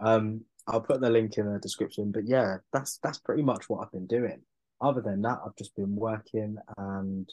um, 0.00 0.42
I'll 0.66 0.80
put 0.80 1.00
the 1.00 1.10
link 1.10 1.38
in 1.38 1.52
the 1.52 1.58
description. 1.58 2.12
But 2.12 2.26
yeah, 2.26 2.58
that's 2.72 2.98
that's 3.02 3.18
pretty 3.18 3.42
much 3.42 3.68
what 3.68 3.82
I've 3.82 3.92
been 3.92 4.06
doing 4.06 4.42
other 4.80 5.00
than 5.00 5.22
that, 5.22 5.38
I've 5.44 5.56
just 5.56 5.74
been 5.74 5.96
working 5.96 6.56
and 6.76 7.28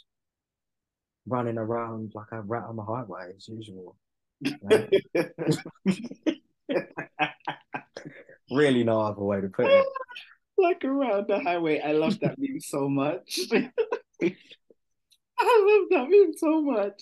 running 1.26 1.58
around 1.58 2.12
like 2.16 2.28
a 2.32 2.42
rat 2.42 2.64
on 2.68 2.76
the 2.76 2.84
highway 2.84 3.34
as 3.36 3.48
usual. 3.48 3.98
really 8.52 8.84
no 8.84 9.02
other 9.02 9.22
way 9.22 9.42
to 9.42 9.48
put 9.50 9.68
it. 9.68 9.86
Like 10.56 10.86
around 10.86 11.26
the 11.28 11.40
highway. 11.40 11.80
I 11.80 11.94
love 11.94 12.20
that 12.20 12.38
meme 12.38 12.60
so 12.60 12.88
much. 12.88 13.40
I 13.52 13.66
love 14.22 15.90
that 15.90 16.08
meme 16.08 16.34
so 16.38 16.62
much. 16.62 17.02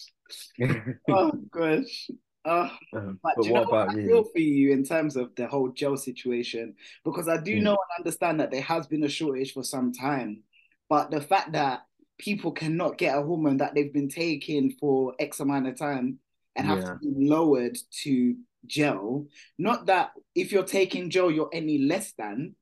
oh 1.09 1.33
gosh. 1.51 2.09
Uh, 2.43 2.69
um, 2.95 3.19
but, 3.21 3.33
but 3.37 3.45
you 3.45 3.53
know 3.53 3.63
what, 3.63 3.89
I 3.89 3.93
you? 3.93 4.07
feel 4.07 4.23
for 4.23 4.39
you 4.39 4.71
in 4.71 4.83
terms 4.83 5.15
of 5.15 5.33
the 5.35 5.47
whole 5.47 5.69
gel 5.69 5.95
situation 5.95 6.75
because 7.05 7.27
I 7.27 7.37
do 7.37 7.57
mm. 7.57 7.61
know 7.61 7.71
and 7.71 7.99
understand 7.99 8.39
that 8.39 8.51
there 8.51 8.61
has 8.61 8.87
been 8.87 9.03
a 9.03 9.09
shortage 9.09 9.53
for 9.53 9.63
some 9.63 9.93
time, 9.93 10.43
but 10.89 11.11
the 11.11 11.21
fact 11.21 11.51
that 11.51 11.81
people 12.17 12.51
cannot 12.51 12.97
get 12.97 13.17
a 13.17 13.21
hormone 13.21 13.57
that 13.57 13.75
they've 13.75 13.93
been 13.93 14.09
taking 14.09 14.71
for 14.79 15.13
X 15.19 15.39
amount 15.39 15.67
of 15.67 15.77
time 15.77 16.19
and 16.55 16.67
have 16.67 16.79
yeah. 16.79 16.85
to 16.85 16.95
be 16.95 17.27
lowered 17.27 17.77
to 18.03 18.35
gel, 18.65 19.27
not 19.57 19.85
that 19.87 20.11
if 20.35 20.51
you're 20.51 20.63
taking 20.63 21.09
gel 21.09 21.31
you're 21.31 21.49
any 21.53 21.77
less 21.77 22.13
than, 22.13 22.55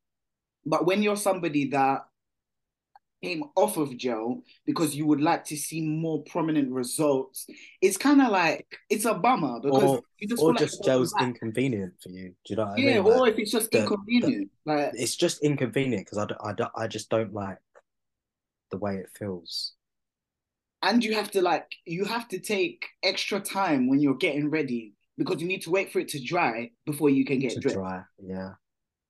but 0.65 0.86
when 0.86 1.02
you're 1.02 1.15
somebody 1.15 1.70
that 1.70 2.06
came 3.21 3.43
off 3.55 3.77
of 3.77 3.97
gel 3.97 4.41
because 4.65 4.95
you 4.95 5.05
would 5.05 5.21
like 5.21 5.43
to 5.45 5.58
see 5.58 5.82
more 5.82 6.23
prominent 6.23 6.71
results, 6.71 7.47
it's 7.82 7.97
kind 7.97 8.21
of 8.21 8.29
like 8.29 8.65
it's 8.89 9.05
a 9.05 9.13
bummer 9.13 9.60
because 9.60 9.84
or, 9.84 10.01
you 10.19 10.27
just 10.27 10.41
or 10.41 10.53
just 10.53 10.79
like 10.79 10.86
gel's 10.86 11.13
inconvenient 11.19 11.93
for 12.01 12.10
you. 12.10 12.29
Do 12.45 12.53
you 12.53 12.55
know 12.55 12.65
what 12.65 12.79
yeah, 12.79 12.84
I 12.84 12.88
mean? 12.95 13.05
Yeah, 13.05 13.12
or 13.12 13.19
like, 13.19 13.34
if 13.34 13.39
it's 13.39 13.51
just 13.51 13.71
the, 13.71 13.82
inconvenient, 13.82 14.49
the, 14.65 14.73
like 14.73 14.91
it's 14.93 15.15
just 15.15 15.43
inconvenient 15.43 16.05
because 16.05 16.17
I, 16.17 16.51
I, 16.51 16.84
I 16.84 16.88
just 16.88 17.10
don't 17.10 17.34
like 17.34 17.58
the 18.71 18.77
way 18.77 18.95
it 18.95 19.10
feels. 19.17 19.73
And 20.82 21.03
you 21.03 21.13
have 21.15 21.32
to 21.32 21.41
like 21.41 21.67
you 21.86 22.05
have 22.05 22.27
to 22.29 22.39
take 22.39 22.86
extra 23.03 23.39
time 23.39 23.89
when 23.89 23.99
you're 23.99 24.15
getting 24.15 24.49
ready 24.49 24.93
because 25.17 25.41
you 25.41 25.47
need 25.47 25.62
to 25.63 25.71
wait 25.71 25.91
for 25.91 25.99
it 25.99 26.08
to 26.10 26.23
dry 26.23 26.71
before 26.86 27.10
you 27.10 27.25
can 27.25 27.39
get 27.39 27.51
to 27.51 27.60
dripped. 27.60 27.75
dry. 27.75 28.01
Yeah. 28.23 28.51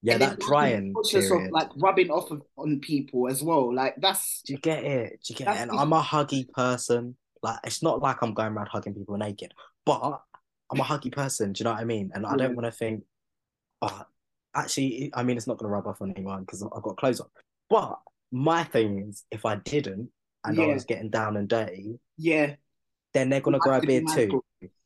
Yeah, 0.02 0.14
And 0.14 0.22
that 0.22 0.40
drying 0.40 0.94
period. 1.12 1.32
of 1.32 1.52
like 1.52 1.70
rubbing 1.76 2.10
off 2.10 2.32
of, 2.32 2.42
on 2.58 2.80
people 2.80 3.28
as 3.28 3.44
well. 3.44 3.74
Like 3.74 3.96
that's 3.98 4.42
Do 4.44 4.54
you 4.54 4.60
get 4.60 4.84
it? 4.84 5.20
Do 5.26 5.34
you 5.34 5.38
get 5.38 5.48
it? 5.54 5.60
And 5.60 5.72
I'm 5.72 5.92
a 5.92 6.02
huggy 6.02 6.50
person. 6.52 7.16
Like 7.44 7.60
it's 7.66 7.84
not 7.84 8.02
like 8.02 8.22
I'm 8.22 8.34
going 8.34 8.54
around 8.54 8.68
hugging 8.68 8.94
people 8.94 9.18
naked, 9.18 9.54
but 9.86 10.22
I'm 10.72 10.80
a 10.80 10.84
huggy 10.84 11.12
person. 11.12 11.52
Do 11.52 11.62
you 11.62 11.66
know 11.66 11.72
what 11.72 11.82
I 11.82 11.86
mean? 11.86 12.12
And 12.14 12.26
I 12.26 12.36
don't 12.38 12.56
want 12.56 12.66
to 12.66 12.72
think, 12.72 13.04
oh, 13.82 14.04
actually, 14.56 15.12
I 15.14 15.24
mean, 15.24 15.38
it's 15.38 15.48
not 15.48 15.58
going 15.58 15.70
to 15.70 15.74
rub 15.74 15.88
off 15.88 16.02
on 16.02 16.14
anyone 16.16 16.42
because 16.42 16.64
I've 16.64 16.84
got 16.84 16.98
clothes 16.98 17.20
on. 17.20 17.28
But 17.70 18.00
my 18.32 18.64
thing 18.64 19.08
is, 19.10 19.24
if 19.32 19.46
I 19.46 19.56
didn't 19.56 20.10
and 20.46 20.60
I 20.60 20.68
was 20.68 20.86
getting 20.86 21.10
down 21.10 21.38
and 21.38 21.48
dirty, 21.48 22.00
yeah. 22.18 22.56
then 23.14 23.30
they're 23.30 23.42
going 23.42 23.54
to 23.54 23.60
grow 23.60 23.74
a 23.74 23.76
Have 23.76 23.82
to 23.82 23.88
be 23.88 24.00
beard 24.00 24.32
too. 24.32 24.44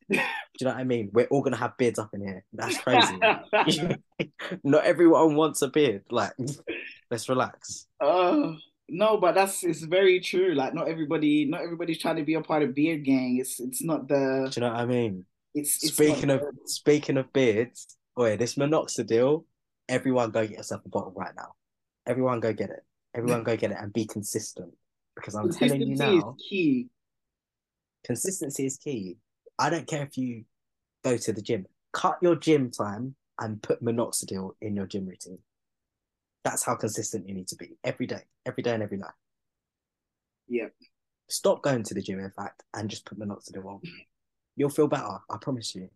Do 0.57 0.65
you 0.65 0.69
know 0.69 0.75
what 0.75 0.81
I 0.81 0.83
mean? 0.83 1.09
We're 1.11 1.25
all 1.25 1.41
going 1.41 1.53
to 1.53 1.59
have 1.59 1.77
beards 1.77 1.97
up 1.97 2.13
in 2.13 2.21
here. 2.21 2.43
That's 2.53 2.77
crazy. 2.83 3.17
not 4.63 4.85
everyone 4.85 5.35
wants 5.35 5.61
a 5.61 5.67
beard. 5.67 6.03
Like, 6.11 6.33
let's 7.11 7.27
relax. 7.27 7.87
Uh, 7.99 8.53
no, 8.89 9.17
but 9.17 9.33
that's 9.33 9.63
it's 9.63 9.81
very 9.81 10.19
true. 10.19 10.53
Like 10.53 10.73
not 10.73 10.87
everybody, 10.87 11.45
not 11.45 11.61
everybody's 11.61 11.99
trying 11.99 12.17
to 12.17 12.23
be 12.23 12.35
a 12.35 12.41
part 12.41 12.63
of 12.63 12.75
beard 12.75 13.03
gang. 13.03 13.37
It's 13.39 13.59
it's 13.59 13.83
not 13.83 14.07
the 14.07 14.49
Do 14.51 14.59
you 14.59 14.65
know 14.67 14.73
what 14.73 14.81
I 14.81 14.85
mean? 14.85 15.25
it's, 15.53 15.83
it's 15.83 15.93
speaking 15.93 16.29
of 16.29 16.41
speaking 16.65 17.17
of 17.17 17.31
beards, 17.33 17.97
boy, 18.15 18.37
this 18.37 18.55
minoxidil, 18.55 19.45
everyone 19.87 20.31
go 20.31 20.45
get 20.45 20.57
yourself 20.57 20.81
a 20.85 20.89
bottle 20.89 21.13
right 21.15 21.33
now. 21.35 21.53
Everyone 22.05 22.39
go 22.39 22.53
get 22.53 22.69
it. 22.69 22.83
Everyone 23.15 23.43
go 23.43 23.55
get 23.55 23.71
it 23.71 23.77
and 23.79 23.93
be 23.93 24.05
consistent. 24.05 24.73
Because 25.15 25.35
I'm 25.35 25.51
telling 25.51 25.81
you 25.81 25.95
now, 25.95 26.35
is 26.37 26.45
key. 26.49 26.87
consistency 28.03 28.65
is 28.65 28.77
key. 28.77 29.17
I 29.59 29.69
don't 29.69 29.87
care 29.87 30.03
if 30.03 30.17
you 30.17 30.45
go 31.03 31.17
to 31.17 31.33
the 31.33 31.41
gym. 31.41 31.65
Cut 31.91 32.17
your 32.21 32.35
gym 32.35 32.71
time 32.71 33.15
and 33.39 33.61
put 33.61 33.83
minoxidil 33.83 34.51
in 34.61 34.75
your 34.75 34.85
gym 34.87 35.07
routine. 35.07 35.39
That's 36.43 36.63
how 36.63 36.75
consistent 36.75 37.27
you 37.27 37.35
need 37.35 37.47
to 37.49 37.55
be 37.55 37.77
every 37.83 38.07
day, 38.07 38.23
every 38.45 38.63
day 38.63 38.73
and 38.73 38.83
every 38.83 38.97
night. 38.97 39.13
Yeah. 40.47 40.67
Stop 41.29 41.61
going 41.61 41.83
to 41.83 41.93
the 41.93 42.01
gym, 42.01 42.19
in 42.19 42.31
fact, 42.31 42.63
and 42.73 42.89
just 42.89 43.05
put 43.05 43.19
minoxidil 43.19 43.65
on. 43.65 43.81
You'll 44.55 44.69
feel 44.69 44.87
better. 44.87 45.19
I 45.29 45.37
promise 45.39 45.73
you. 45.73 45.89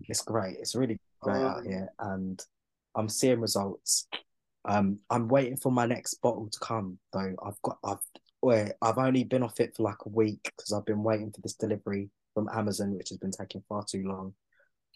It's 0.00 0.22
great. 0.22 0.56
It's 0.58 0.74
really 0.74 0.98
great 1.22 1.36
out 1.36 1.58
Um, 1.58 1.64
here, 1.64 1.88
and 1.98 2.44
I'm 2.94 3.08
seeing 3.08 3.40
results. 3.40 4.08
Um, 4.64 4.98
I'm 5.08 5.28
waiting 5.28 5.56
for 5.56 5.70
my 5.70 5.86
next 5.86 6.14
bottle 6.14 6.48
to 6.50 6.58
come 6.58 6.98
though. 7.12 7.34
I've 7.42 7.60
got 7.62 7.78
I've 7.84 8.00
wait, 8.42 8.72
I've 8.82 8.98
only 8.98 9.24
been 9.24 9.42
off 9.42 9.60
it 9.60 9.74
for 9.74 9.84
like 9.84 10.04
a 10.04 10.08
week 10.08 10.52
because 10.56 10.72
I've 10.72 10.84
been 10.84 11.02
waiting 11.02 11.30
for 11.32 11.40
this 11.40 11.54
delivery 11.54 12.10
from 12.36 12.50
Amazon, 12.52 12.92
which 12.94 13.08
has 13.08 13.16
been 13.16 13.30
taking 13.30 13.62
far 13.66 13.82
too 13.82 14.02
long. 14.06 14.34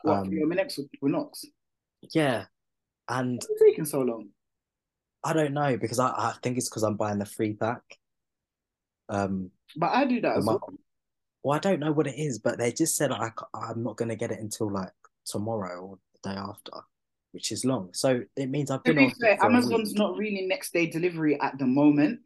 What 0.02 0.18
Um, 0.18 0.30
your 0.30 0.46
Minex 0.46 0.78
Minox? 1.02 1.46
Yeah, 2.12 2.44
and 3.08 3.40
What's 3.48 3.62
taking 3.62 3.86
so 3.86 4.02
long? 4.02 4.28
I 5.24 5.32
don't 5.32 5.54
know 5.54 5.78
because 5.78 5.98
I, 5.98 6.08
I 6.08 6.34
think 6.42 6.58
it's 6.58 6.68
because 6.68 6.82
I'm 6.82 6.96
buying 6.96 7.18
the 7.18 7.24
free 7.24 7.54
pack. 7.54 7.80
Um, 9.08 9.50
But 9.74 9.92
I 9.92 10.04
do 10.04 10.20
that 10.20 10.36
as 10.36 10.44
mo- 10.44 10.60
well. 10.60 10.74
well, 11.42 11.56
I 11.56 11.60
don't 11.60 11.80
know 11.80 11.92
what 11.92 12.06
it 12.06 12.18
is, 12.18 12.38
but 12.38 12.58
they 12.58 12.72
just 12.72 12.94
said 12.94 13.10
I, 13.10 13.30
I'm 13.54 13.82
not 13.82 13.96
gonna 13.96 14.16
get 14.16 14.30
it 14.32 14.38
until 14.40 14.70
like 14.70 14.92
tomorrow 15.24 15.80
or 15.80 15.98
the 16.22 16.30
day 16.30 16.36
after, 16.36 16.72
which 17.32 17.52
is 17.52 17.64
long. 17.64 17.88
So 17.94 18.20
it 18.36 18.50
means 18.50 18.70
I've 18.70 18.84
To 18.84 18.92
been 18.92 19.02
be 19.02 19.10
off 19.10 19.14
fair, 19.18 19.32
it 19.32 19.40
for 19.40 19.46
a 19.46 19.48
Amazon's 19.48 19.94
not 19.94 20.18
really 20.18 20.46
next 20.46 20.74
day 20.74 20.86
delivery 20.90 21.40
at 21.40 21.58
the 21.58 21.66
moment. 21.66 22.20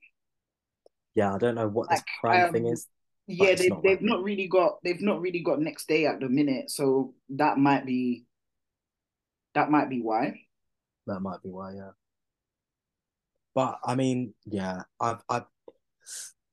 Yeah, 1.15 1.33
I 1.33 1.39
don't 1.39 1.55
know 1.55 1.69
what 1.69 1.89
this 1.89 2.01
Like, 2.01 2.07
prime 2.21 2.47
um, 2.47 2.53
thing 2.53 2.67
is. 2.67 2.89
Yeah, 3.27 3.55
they 3.55 3.69
not 3.69 3.83
they've 3.83 4.03
not 4.03 4.23
really 4.23 4.49
got 4.49 4.83
they've 4.85 5.01
not 5.01 5.21
really 5.21 5.41
got 5.41 5.61
next 5.61 5.89
day 5.89 6.07
at 6.07 6.21
the 6.21 6.29
minute, 6.29 6.71
so 6.71 7.15
that 7.31 7.57
might 7.57 7.87
be 7.87 8.27
that 9.55 9.71
might 9.71 9.89
be 9.89 10.03
why. 10.03 10.41
That 11.07 11.21
might 11.21 11.43
be 11.43 11.49
why, 11.49 11.73
yeah. 11.75 11.91
But 13.55 13.79
I 13.85 13.95
mean, 13.95 14.35
yeah, 14.45 14.83
I've 15.01 15.23
I've 15.29 15.45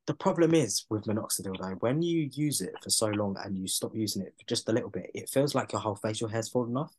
the 0.07 0.13
problem 0.13 0.53
is 0.53 0.85
with 0.89 1.05
minoxidil 1.05 1.57
though, 1.59 1.75
when 1.79 2.01
you 2.01 2.29
use 2.33 2.61
it 2.61 2.73
for 2.81 2.89
so 2.89 3.07
long 3.07 3.37
and 3.43 3.57
you 3.57 3.67
stop 3.67 3.95
using 3.95 4.21
it 4.21 4.33
for 4.37 4.47
just 4.47 4.67
a 4.69 4.71
little 4.71 4.89
bit, 4.89 5.11
it 5.13 5.29
feels 5.29 5.53
like 5.53 5.71
your 5.73 5.81
whole 5.81 5.95
facial 5.95 6.27
hair's 6.27 6.49
falling 6.49 6.77
off. 6.77 6.93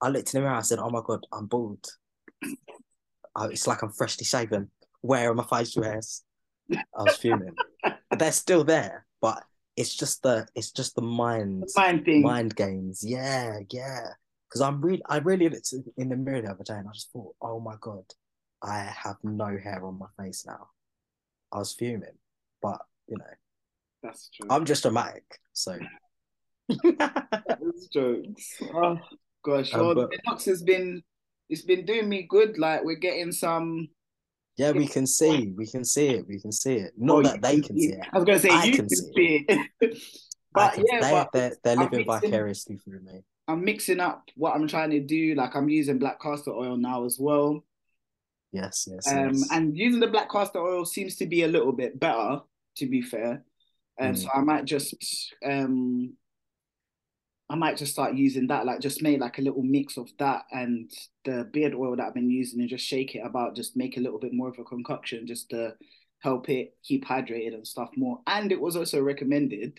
I 0.00 0.08
looked 0.08 0.34
in 0.34 0.40
the 0.40 0.46
mirror, 0.46 0.58
I 0.58 0.62
said, 0.62 0.78
Oh 0.78 0.90
my 0.90 1.00
god, 1.04 1.26
I'm 1.32 1.46
bald. 1.46 1.86
I, 3.34 3.46
it's 3.46 3.66
like 3.66 3.82
I'm 3.82 3.92
freshly 3.92 4.24
shaven. 4.24 4.70
Where 5.00 5.30
are 5.30 5.34
my 5.34 5.44
facial 5.44 5.82
hairs? 5.84 6.24
I 6.70 7.02
was 7.02 7.16
fuming. 7.16 7.54
They're 8.18 8.32
still 8.32 8.64
there, 8.64 9.06
but 9.20 9.42
it's 9.76 9.94
just 9.94 10.22
the 10.22 10.46
it's 10.54 10.70
just 10.72 10.94
the 10.94 11.02
mind 11.02 11.64
Mind 11.76 12.04
thing. 12.04 12.22
mind 12.22 12.56
games. 12.56 13.02
Yeah, 13.06 13.58
yeah. 13.70 14.06
Because 14.48 14.60
I'm 14.60 14.80
really, 14.80 15.02
I 15.08 15.18
really 15.18 15.48
looked 15.48 15.74
in 15.96 16.08
the 16.08 16.16
mirror 16.16 16.40
the 16.42 16.50
other 16.52 16.64
day 16.64 16.74
and 16.74 16.88
I 16.88 16.92
just 16.92 17.10
thought, 17.12 17.34
oh 17.42 17.58
my 17.60 17.74
god, 17.80 18.04
I 18.62 18.78
have 18.78 19.16
no 19.24 19.46
hair 19.46 19.84
on 19.84 19.98
my 19.98 20.06
face 20.24 20.44
now. 20.46 20.68
I 21.52 21.58
was 21.58 21.72
fuming, 21.74 22.16
but 22.62 22.80
you 23.08 23.16
know, 23.18 23.24
That's 24.02 24.30
true. 24.30 24.48
I'm 24.50 24.64
just 24.64 24.82
dramatic, 24.82 25.24
so. 25.52 25.78
Jokes. 27.92 28.60
Oh 28.74 28.98
gosh. 29.44 29.72
Um, 29.74 29.80
Well, 29.80 29.94
but- 29.94 30.10
the 30.10 30.18
Minox 30.26 30.44
has 30.46 30.62
been 30.62 31.02
it's 31.48 31.62
been 31.62 31.84
doing 31.86 32.08
me 32.08 32.26
good. 32.28 32.58
Like 32.58 32.82
we're 32.84 32.96
getting 32.96 33.30
some 33.32 33.88
yeah, 34.56 34.70
we 34.72 34.86
can 34.86 35.06
see, 35.06 35.52
we 35.56 35.66
can 35.66 35.84
see 35.84 36.08
it, 36.08 36.26
we 36.26 36.40
can 36.40 36.52
see 36.52 36.74
it. 36.76 36.92
Not 36.96 37.16
Oh, 37.18 37.22
that 37.22 37.42
they 37.42 37.60
can 37.60 37.78
see 37.78 37.92
it. 37.92 38.00
I 38.12 38.16
was 38.16 38.24
gonna 38.24 38.38
say 38.38 38.48
I 38.50 38.64
you 38.64 38.72
can 38.76 38.88
see 38.88 39.12
see 39.14 39.44
it. 39.48 39.98
But 40.54 40.72
can- 40.72 40.84
yeah, 40.90 41.00
they, 41.02 41.10
but 41.10 41.32
they're, 41.32 41.56
they're 41.62 41.76
living 41.76 42.06
mixing- 42.06 42.30
vicariously 42.30 42.76
through 42.78 43.00
me. 43.00 43.22
I'm 43.48 43.62
mixing 43.62 44.00
up 44.00 44.24
what 44.36 44.54
I'm 44.54 44.66
trying 44.66 44.90
to 44.90 45.00
do. 45.00 45.34
Like 45.34 45.54
I'm 45.54 45.68
using 45.68 45.98
black 45.98 46.18
castor 46.20 46.50
oil 46.52 46.76
now 46.78 47.04
as 47.04 47.18
well. 47.20 47.62
Yes, 48.52 48.88
yes, 48.90 49.06
Um, 49.12 49.34
yes. 49.34 49.48
and 49.52 49.76
using 49.76 50.00
the 50.00 50.06
black 50.06 50.30
castor 50.30 50.60
oil 50.60 50.84
seems 50.86 51.16
to 51.16 51.26
be 51.26 51.42
a 51.42 51.48
little 51.48 51.72
bit 51.72 52.00
better, 52.00 52.40
to 52.78 52.86
be 52.86 53.02
fair. 53.02 53.44
And 53.98 54.16
Mm. 54.16 54.18
so 54.22 54.28
I 54.34 54.40
might 54.40 54.64
just 54.64 54.94
um 55.44 56.14
I 57.48 57.54
might 57.54 57.76
just 57.76 57.92
start 57.92 58.14
using 58.14 58.48
that, 58.48 58.66
like 58.66 58.80
just 58.80 59.02
make 59.02 59.20
like 59.20 59.38
a 59.38 59.42
little 59.42 59.62
mix 59.62 59.96
of 59.96 60.10
that 60.18 60.42
and 60.50 60.90
the 61.24 61.48
beard 61.52 61.74
oil 61.74 61.94
that 61.96 62.06
I've 62.06 62.14
been 62.14 62.30
using 62.30 62.60
and 62.60 62.68
just 62.68 62.84
shake 62.84 63.14
it 63.14 63.20
about, 63.24 63.54
just 63.54 63.76
make 63.76 63.96
a 63.96 64.00
little 64.00 64.18
bit 64.18 64.32
more 64.32 64.48
of 64.48 64.58
a 64.58 64.64
concoction 64.64 65.26
just 65.26 65.50
to 65.50 65.74
help 66.20 66.48
it 66.48 66.74
keep 66.82 67.04
hydrated 67.06 67.54
and 67.54 67.66
stuff 67.66 67.90
more. 67.96 68.20
And 68.26 68.50
it 68.50 68.60
was 68.60 68.74
also 68.76 69.00
recommended. 69.00 69.78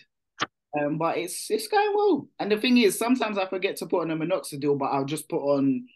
Um, 0.78 0.98
but 0.98 1.18
it's 1.18 1.50
it's 1.50 1.68
going 1.68 1.92
well. 1.94 2.28
And 2.38 2.52
the 2.52 2.58
thing 2.60 2.78
is, 2.78 2.98
sometimes 2.98 3.38
I 3.38 3.46
forget 3.48 3.76
to 3.78 3.86
put 3.86 4.02
on 4.02 4.10
a 4.10 4.16
minoxidil, 4.16 4.78
but 4.78 4.86
I'll 4.86 5.04
just 5.04 5.28
put 5.28 5.40
on 5.42 5.86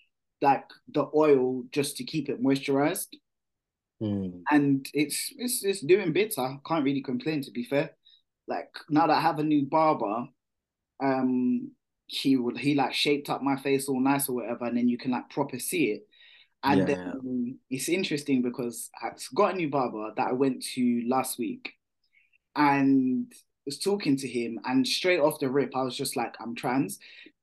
like 0.41 0.65
the 0.93 1.09
oil 1.15 1.65
just 1.71 1.97
to 1.99 2.05
keep 2.05 2.29
it 2.29 2.43
moisturized 2.43 3.09
Mm. 4.03 4.43
and 4.51 4.89
it's 4.95 5.33
it's 5.37 5.63
it's 5.65 5.81
doing 5.81 6.13
bits. 6.13 6.37
I 6.37 6.57
can't 6.67 6.85
really 6.85 7.03
complain 7.03 7.41
to 7.43 7.53
be 7.53 7.63
fair. 7.65 7.93
Like 8.49 8.69
now 8.91 9.07
that 9.07 9.17
I 9.17 9.21
have 9.21 9.39
a 9.39 9.45
new 9.45 9.65
barber, 9.67 10.27
um, 11.03 11.73
he 12.07 12.37
would 12.37 12.59
he 12.59 12.75
like 12.75 12.93
shaped 12.95 13.31
up 13.31 13.43
my 13.43 13.57
face 13.57 13.89
all 13.89 14.01
nice 14.01 14.29
or 14.29 14.35
whatever, 14.35 14.67
and 14.67 14.77
then 14.77 14.89
you 14.89 14.99
can 14.99 15.11
like 15.11 15.31
proper 15.31 15.59
see 15.59 15.93
it. 15.93 16.07
And 16.65 16.87
Yeah, 16.87 17.13
then 17.13 17.59
it's 17.71 17.89
interesting 17.89 18.43
because 18.43 18.91
I've 19.03 19.19
got 19.35 19.55
a 19.55 19.57
new 19.57 19.69
barber 19.69 20.13
that 20.17 20.29
I 20.29 20.33
went 20.33 20.63
to 20.75 21.03
last 21.09 21.39
week, 21.39 21.73
and 22.57 23.33
was 23.67 23.79
talking 23.79 24.17
to 24.19 24.29
him, 24.29 24.61
and 24.65 24.87
straight 24.87 25.21
off 25.21 25.41
the 25.41 25.51
rip, 25.51 25.75
I 25.77 25.83
was 25.83 25.97
just 25.97 26.17
like, 26.17 26.35
I'm 26.41 26.55
trans. 26.55 26.99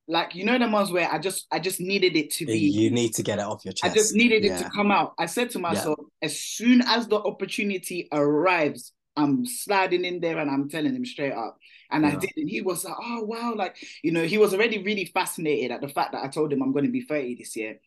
Like 0.08 0.34
you 0.34 0.44
know 0.44 0.58
the 0.58 0.68
ones 0.68 0.90
where 0.90 1.08
I 1.10 1.18
just 1.18 1.46
I 1.52 1.60
just 1.60 1.80
needed 1.80 2.16
it 2.16 2.30
to 2.32 2.46
be 2.46 2.58
You 2.58 2.90
need 2.90 3.14
to 3.14 3.22
get 3.22 3.38
it 3.38 3.44
off 3.44 3.64
your 3.64 3.72
chest. 3.72 3.92
I 3.92 3.94
just 3.94 4.14
needed 4.14 4.44
it 4.44 4.56
to 4.58 4.64
come 4.74 4.90
out. 4.90 5.14
I 5.18 5.26
said 5.26 5.50
to 5.50 5.58
myself, 5.60 5.98
as 6.20 6.38
soon 6.38 6.82
as 6.82 7.06
the 7.06 7.16
opportunity 7.16 8.08
arrives, 8.10 8.92
I'm 9.16 9.44
sliding 9.44 10.04
in 10.04 10.20
there 10.20 10.38
and 10.38 10.50
I'm 10.50 10.68
telling 10.68 10.94
him 10.94 11.04
straight 11.04 11.32
up. 11.32 11.58
And 11.90 12.06
I 12.06 12.14
did. 12.14 12.30
And 12.36 12.48
he 12.48 12.60
was 12.60 12.84
like, 12.84 12.94
oh, 13.00 13.22
wow. 13.24 13.54
Like, 13.56 13.76
you 14.02 14.12
know, 14.12 14.24
he 14.24 14.38
was 14.38 14.54
already 14.54 14.82
really 14.82 15.04
fascinated 15.06 15.72
at 15.72 15.80
the 15.80 15.88
fact 15.88 16.12
that 16.12 16.24
I 16.24 16.28
told 16.28 16.52
him 16.52 16.62
I'm 16.62 16.72
going 16.72 16.84
to 16.84 16.90
be 16.90 17.02
30 17.02 17.34
this 17.34 17.56
year. 17.56 17.80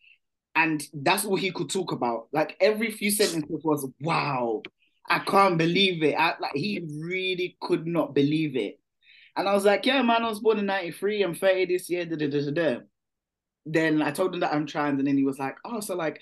And 0.54 0.82
that's 0.92 1.24
all 1.24 1.36
he 1.36 1.50
could 1.50 1.70
talk 1.70 1.92
about. 1.92 2.28
Like, 2.32 2.56
every 2.60 2.90
few 2.90 3.10
sentences 3.10 3.62
was, 3.64 3.88
wow, 4.00 4.62
I 5.08 5.20
can't 5.20 5.58
believe 5.58 6.02
it. 6.02 6.14
I, 6.14 6.34
like, 6.38 6.54
he 6.54 6.86
really 7.00 7.56
could 7.60 7.86
not 7.86 8.14
believe 8.14 8.56
it. 8.56 8.78
And 9.36 9.48
I 9.48 9.54
was 9.54 9.64
like, 9.64 9.86
yeah, 9.86 10.02
man, 10.02 10.22
I 10.22 10.28
was 10.28 10.40
born 10.40 10.58
in 10.58 10.66
93. 10.66 11.22
I'm 11.22 11.34
30 11.34 11.64
this 11.66 11.90
year. 11.90 12.04
Da, 12.04 12.16
da, 12.16 12.28
da, 12.28 12.40
da, 12.40 12.50
da 12.50 12.80
then 13.66 14.02
I 14.02 14.10
told 14.10 14.34
him 14.34 14.40
that 14.40 14.52
I'm 14.52 14.66
trans, 14.66 14.98
and 14.98 15.08
then 15.08 15.16
he 15.16 15.24
was 15.24 15.38
like, 15.38 15.56
"Oh, 15.64 15.80
so 15.80 15.96
like, 15.96 16.20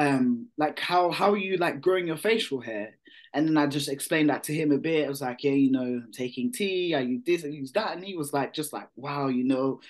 um, 0.00 0.48
like 0.58 0.80
how 0.80 1.12
how 1.12 1.32
are 1.32 1.38
you 1.38 1.58
like 1.58 1.82
growing 1.82 2.08
your 2.08 2.18
facial 2.18 2.60
hair?" 2.62 2.96
And 3.34 3.48
then 3.48 3.58
I 3.58 3.68
just 3.68 3.88
explained 3.90 4.30
that 4.30 4.44
to 4.44 4.54
him 4.54 4.72
a 4.72 4.78
bit. 4.78 5.06
I 5.06 5.10
was 5.10 5.22
like, 5.22 5.44
"Yeah, 5.44 5.52
you 5.52 5.72
know, 5.72 5.82
I'm 5.82 6.12
taking 6.12 6.52
tea. 6.52 6.94
I 6.96 7.00
use 7.02 7.22
this, 7.26 7.44
I 7.44 7.48
use 7.48 7.72
that," 7.74 7.94
and 7.96 8.04
he 8.04 8.16
was 8.16 8.32
like, 8.34 8.54
just 8.54 8.72
like, 8.74 8.88
"Wow, 8.96 9.28
you 9.28 9.44
know." 9.44 9.80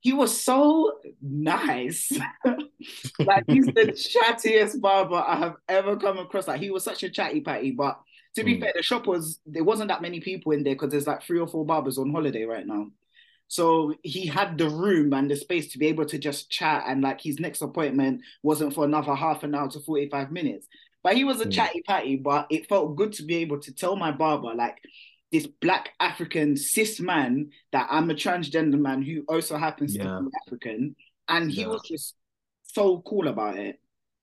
He 0.00 0.12
was 0.12 0.40
so 0.42 0.92
nice. 1.22 2.12
like 3.24 3.44
he's 3.48 3.72
the 3.72 3.92
chattiest 3.96 4.80
barber 4.80 5.16
I 5.16 5.36
have 5.36 5.56
ever 5.68 5.96
come 5.96 6.18
across. 6.18 6.48
Like 6.48 6.60
he 6.60 6.70
was 6.70 6.84
such 6.84 7.02
a 7.02 7.10
chatty 7.10 7.40
patty, 7.40 7.72
but 7.72 8.00
to 8.36 8.44
be 8.44 8.56
Mm. 8.56 8.60
fair, 8.60 8.72
the 8.76 8.82
shop 8.82 9.06
was 9.06 9.40
there 9.46 9.64
wasn't 9.64 9.88
that 9.88 10.02
many 10.02 10.20
people 10.20 10.52
in 10.52 10.62
there 10.64 10.74
because 10.74 10.90
there's 10.90 11.06
like 11.06 11.22
three 11.22 11.40
or 11.40 11.48
four 11.48 11.64
barbers 11.66 11.98
on 11.98 12.12
holiday 12.12 12.44
right 12.44 12.66
now. 12.66 12.88
So 13.48 13.94
he 14.02 14.26
had 14.26 14.58
the 14.58 14.68
room 14.68 15.12
and 15.12 15.30
the 15.30 15.36
space 15.36 15.72
to 15.72 15.78
be 15.78 15.86
able 15.86 16.06
to 16.06 16.18
just 16.18 16.50
chat. 16.50 16.84
And 16.86 17.02
like 17.02 17.20
his 17.20 17.38
next 17.38 17.62
appointment 17.62 18.22
wasn't 18.42 18.74
for 18.74 18.84
another 18.84 19.14
half 19.14 19.42
an 19.44 19.54
hour 19.54 19.70
to 19.70 19.80
45 19.80 20.32
minutes. 20.32 20.66
But 21.02 21.16
he 21.16 21.24
was 21.24 21.40
a 21.40 21.46
Mm. 21.46 21.52
chatty 21.52 21.82
patty, 21.82 22.16
but 22.16 22.46
it 22.50 22.68
felt 22.68 22.96
good 22.96 23.12
to 23.14 23.22
be 23.22 23.36
able 23.36 23.60
to 23.60 23.72
tell 23.72 23.94
my 23.94 24.10
barber, 24.10 24.54
like, 24.54 24.78
this 25.30 25.46
black 25.46 25.90
African 26.00 26.56
cis 26.56 27.00
man 27.00 27.50
that 27.72 27.88
I'm 27.90 28.10
a 28.10 28.14
transgender 28.14 28.78
man 28.78 29.02
who 29.02 29.24
also 29.28 29.56
happens 29.56 29.94
Yeah. 29.94 30.18
to 30.18 30.24
be 30.24 30.30
African. 30.46 30.96
And 31.28 31.50
he 31.50 31.60
Yeah. 31.62 31.68
was 31.68 31.82
just 31.82 32.14
so 32.64 33.00
cool 33.02 33.28
about 33.28 33.58
it. 33.58 33.80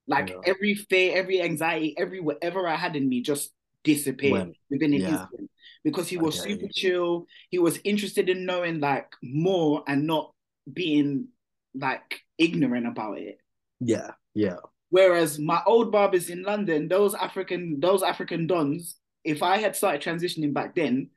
Like 0.07 0.29
Yeah. 0.29 0.41
every 0.45 0.75
fear, 0.75 1.15
every 1.17 1.41
anxiety, 1.41 1.97
every 1.97 2.19
whatever 2.19 2.67
I 2.67 2.75
had 2.75 2.95
in 2.95 3.07
me 3.07 3.21
just 3.21 3.51
disappeared 3.83 4.31
Went. 4.33 4.57
within 4.69 4.93
an 4.93 5.01
Yeah. 5.01 5.21
instant. 5.21 5.51
Because 5.83 6.07
he 6.07 6.17
was 6.17 6.39
super 6.39 6.65
you. 6.65 6.69
chill. 6.73 7.27
He 7.49 7.59
was 7.59 7.79
interested 7.83 8.29
in 8.29 8.45
knowing 8.45 8.79
like 8.79 9.11
more 9.21 9.83
and 9.87 10.07
not 10.07 10.33
being 10.71 11.27
like 11.75 12.21
ignorant 12.37 12.87
about 12.87 13.17
it. 13.17 13.39
Yeah, 13.81 14.11
yeah, 14.33 14.57
Whereas 14.89 15.39
my 15.39 15.61
old 15.65 15.91
barbers 15.91 16.29
in 16.29 16.43
London, 16.43 16.87
those 16.87 17.15
African, 17.15 17.79
those 17.79 18.03
African 18.03 18.47
dons, 18.47 18.95
if 19.23 19.41
I 19.43 19.57
had 19.57 19.75
started 19.75 20.01
transitioning 20.01 20.53
back 20.53 20.75
then, 20.75 21.09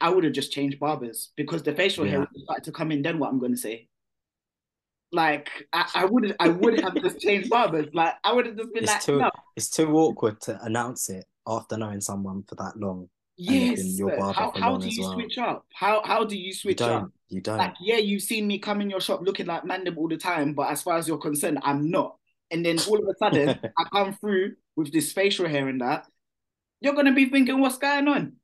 I 0.00 0.08
would 0.08 0.24
have 0.24 0.32
just 0.32 0.52
changed 0.52 0.80
barbers 0.80 1.30
because 1.36 1.62
the 1.62 1.74
facial 1.74 2.04
hair 2.04 2.14
Yeah. 2.14 2.18
would 2.20 2.28
have 2.34 2.42
started 2.44 2.64
to 2.64 2.72
come 2.72 2.90
in. 2.92 3.02
Then 3.02 3.18
what 3.18 3.28
I'm 3.30 3.38
going 3.38 3.52
to 3.52 3.58
say, 3.58 3.88
like 5.12 5.48
I, 5.72 5.88
I 5.94 6.04
would, 6.10 6.36
I 6.40 6.48
would 6.48 6.80
have 6.80 6.94
just 7.02 7.20
changed 7.20 7.50
barbers. 7.50 7.86
Like 7.94 8.14
I 8.24 8.32
would 8.32 8.46
have 8.46 8.56
just 8.56 8.72
been 8.74 8.84
It's 8.84 8.92
like, 8.92 9.02
too- 9.02 9.18
no, 9.18 9.30
it's 9.56 9.70
too 9.70 9.92
awkward 9.96 10.40
to 10.42 10.62
announce 10.62 11.08
it 11.10 11.24
after 11.46 11.76
knowing 11.76 12.00
someone 12.00 12.42
for 12.46 12.54
that 12.56 12.76
long. 12.76 13.08
yes. 13.36 13.80
your 13.98 14.16
barber 14.16 14.32
How 14.32 14.52
how 14.54 14.76
do 14.76 14.88
you 14.88 15.02
well. 15.02 15.12
switch 15.14 15.38
up? 15.38 15.64
How 15.72 16.02
how 16.04 16.24
do 16.24 16.36
you 16.36 16.46
You 16.48 16.54
switch 16.54 16.80
up? 16.82 17.02
don't, 17.02 17.12
you 17.28 17.40
don't. 17.40 17.58
Like 17.58 17.74
yeah, 17.80 17.96
you've 17.96 18.22
seen 18.22 18.46
me 18.46 18.58
come 18.58 18.80
in 18.80 18.90
your 18.90 19.00
shop 19.00 19.20
looking 19.22 19.46
like 19.46 19.62
Mandem 19.64 19.96
all 19.96 20.08
the 20.08 20.16
time, 20.18 20.52
but 20.54 20.70
as 20.70 20.82
far 20.82 20.98
as 20.98 21.08
you're 21.08 21.18
concerned, 21.18 21.58
I'm 21.62 21.90
not. 21.90 22.16
And 22.50 22.64
then 22.64 22.78
all 22.88 22.98
of 22.98 23.04
a 23.08 23.14
sudden, 23.18 23.58
I 23.78 23.84
come 23.92 24.14
through 24.14 24.54
with 24.76 24.92
this 24.92 25.12
facial 25.12 25.46
hair 25.48 25.68
and 25.68 25.80
that. 25.80 26.06
You're 26.80 26.94
gonna 26.94 27.12
be 27.14 27.26
thinking, 27.26 27.60
what's 27.60 27.78
going 27.78 28.08
on? 28.08 28.34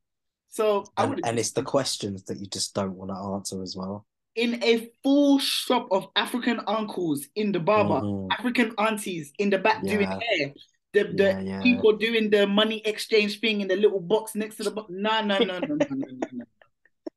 So 0.48 0.84
I 0.96 1.02
and, 1.04 1.10
would 1.10 1.26
and 1.26 1.38
it's 1.38 1.52
the 1.52 1.62
questions 1.62 2.24
that 2.24 2.38
you 2.38 2.46
just 2.46 2.74
don't 2.74 2.94
want 2.94 3.10
to 3.10 3.16
answer 3.16 3.62
as 3.62 3.76
well. 3.76 4.06
In 4.36 4.62
a 4.62 4.90
full 5.02 5.38
shop 5.38 5.88
of 5.90 6.08
African 6.16 6.60
uncles 6.66 7.26
in 7.34 7.52
the 7.52 7.60
barber, 7.60 8.00
Mhm. 8.04 8.28
African 8.32 8.72
aunties 8.78 9.32
in 9.38 9.50
the 9.50 9.58
back 9.58 9.82
doing 9.82 10.08
hair, 10.08 10.52
the, 10.92 11.04
the 11.04 11.24
Yeah, 11.24 11.40
yeah. 11.40 11.62
people 11.62 11.92
doing 11.96 12.30
the 12.30 12.46
money 12.46 12.80
exchange 12.84 13.40
thing 13.40 13.60
in 13.60 13.68
the 13.68 13.76
little 13.76 14.00
box 14.00 14.34
next 14.34 14.56
to 14.56 14.64
the 14.64 14.70
box. 14.72 14.90
No, 14.90 15.20
no, 15.22 15.38
no, 15.38 15.58
no, 15.58 15.66
no, 15.66 15.76
no, 15.76 15.86
no, 15.90 16.28
no. 16.32 16.44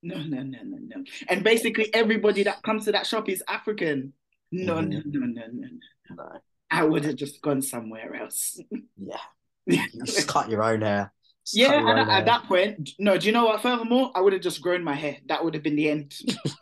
No, 0.03 0.15
no, 0.23 0.41
no, 0.43 0.59
no, 0.63 0.77
no. 0.79 1.03
And 1.27 1.43
basically 1.43 1.91
everybody 1.93 2.43
that 2.43 2.61
comes 2.61 2.85
to 2.85 2.91
that 2.91 3.07
shop 3.07 3.27
is 3.29 3.43
African. 3.47 4.13
No, 4.51 4.79
no, 4.79 5.01
no, 5.05 5.19
no, 5.19 5.25
no, 5.25 5.43
no. 5.51 5.67
No. 6.15 6.39
I 6.69 6.83
would 6.83 7.03
have 7.05 7.15
just 7.15 7.41
gone 7.41 7.61
somewhere 7.61 8.15
else. 8.15 8.59
Yeah. 8.97 9.17
You 9.65 9.81
just 10.05 10.27
cut 10.27 10.49
your 10.49 10.63
own 10.63 10.81
hair. 10.81 11.11
Yeah, 11.53 11.73
and 11.73 11.87
own 11.87 12.09
at 12.09 12.25
that 12.25 12.43
point, 12.45 12.91
no, 12.99 13.17
do 13.17 13.25
you 13.25 13.31
know 13.31 13.45
what? 13.45 13.61
Furthermore, 13.61 14.11
I 14.15 14.21
would 14.21 14.33
have 14.33 14.41
just 14.41 14.61
grown 14.61 14.83
my 14.83 14.95
hair. 14.95 15.17
That 15.27 15.43
would 15.43 15.53
have 15.53 15.63
been 15.63 15.75
the 15.75 15.89
end. 15.89 16.13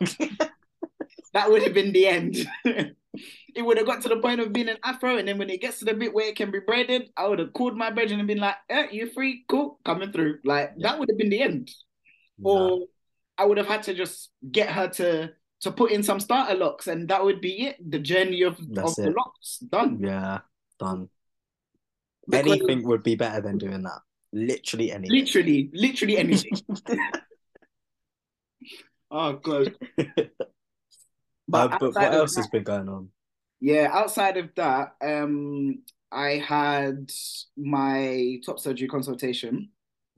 that 1.34 1.50
would 1.50 1.62
have 1.62 1.74
been 1.74 1.92
the 1.92 2.06
end. 2.06 2.36
it 2.64 3.62
would 3.62 3.76
have 3.78 3.86
got 3.86 4.02
to 4.02 4.08
the 4.08 4.18
point 4.18 4.40
of 4.40 4.52
being 4.52 4.68
an 4.68 4.78
afro, 4.84 5.16
and 5.16 5.26
then 5.26 5.38
when 5.38 5.50
it 5.50 5.60
gets 5.60 5.78
to 5.80 5.84
the 5.84 5.94
bit 5.94 6.14
where 6.14 6.28
it 6.28 6.36
can 6.36 6.50
be 6.50 6.60
braided, 6.60 7.10
I 7.16 7.26
would 7.26 7.38
have 7.38 7.52
called 7.52 7.76
my 7.76 7.90
bedroom 7.90 8.20
and 8.20 8.28
been 8.28 8.38
like, 8.38 8.56
eh, 8.68 8.86
you 8.92 9.10
free? 9.10 9.44
Cool, 9.48 9.78
coming 9.84 10.12
through. 10.12 10.38
Like 10.44 10.72
Yeah. 10.76 10.90
that 10.90 10.98
would 10.98 11.08
have 11.10 11.18
been 11.18 11.30
the 11.30 11.42
end. 11.42 11.70
Yeah. 12.38 12.50
Or 12.50 12.80
I 13.38 13.44
would 13.44 13.58
have 13.58 13.66
had 13.66 13.82
to 13.84 13.94
just 13.94 14.30
get 14.50 14.70
her 14.70 14.88
to 14.88 15.32
to 15.62 15.72
put 15.72 15.90
in 15.90 16.02
some 16.02 16.20
starter 16.20 16.54
locks, 16.54 16.86
and 16.86 17.08
that 17.08 17.24
would 17.24 17.40
be 17.40 17.66
it. 17.66 17.76
The 17.90 17.98
journey 17.98 18.42
of, 18.42 18.58
That's 18.72 18.98
of 18.98 19.04
the 19.04 19.10
it. 19.10 19.16
locks 19.16 19.58
done. 19.58 19.98
Yeah, 20.00 20.40
done. 20.78 21.08
Because 22.28 22.46
Anything 22.52 22.86
would 22.88 23.02
be 23.02 23.14
better 23.14 23.40
than 23.40 23.56
doing 23.56 23.82
that. 23.82 24.00
Literally 24.46 24.92
anything. 24.92 25.18
literally, 25.18 25.70
literally 25.72 26.18
anything. 26.24 26.52
oh 29.10 29.32
god. 29.34 29.74
Uh, 29.98 30.04
but 31.48 31.72
outside 31.72 31.94
what 31.94 32.14
else 32.14 32.34
that- 32.34 32.40
has 32.42 32.48
been 32.48 32.62
going 32.64 32.88
on? 32.88 33.08
Yeah, 33.60 33.88
outside 33.90 34.36
of 34.36 34.50
that, 34.56 34.96
um, 35.02 35.78
I 36.12 36.32
had 36.32 37.10
my 37.56 38.38
top 38.44 38.60
surgery 38.60 38.88
consultation 38.88 39.70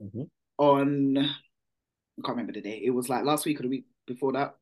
Mhm. 0.03 0.29
on 0.57 1.17
I 1.17 2.21
can't 2.25 2.35
remember 2.35 2.51
the 2.51 2.61
day. 2.61 2.81
It 2.83 2.89
was 2.89 3.07
like 3.07 3.23
last 3.23 3.45
week 3.45 3.59
or 3.59 3.63
the 3.63 3.69
week 3.69 3.85
before 4.05 4.33
that. 4.33 4.55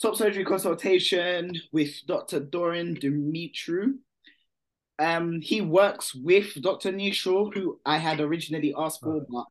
Top 0.00 0.16
surgery 0.16 0.44
consultation 0.46 1.52
with 1.72 1.90
Dr. 2.06 2.40
Doran 2.40 2.96
Dumitru. 2.96 3.98
Um, 4.98 5.40
he 5.40 5.60
works 5.60 6.14
with 6.14 6.60
Dr. 6.60 6.92
Nishaw, 6.92 7.54
who 7.54 7.80
I 7.86 7.98
had 7.98 8.20
originally 8.20 8.74
asked 8.76 9.00
for, 9.00 9.24
but 9.30 9.44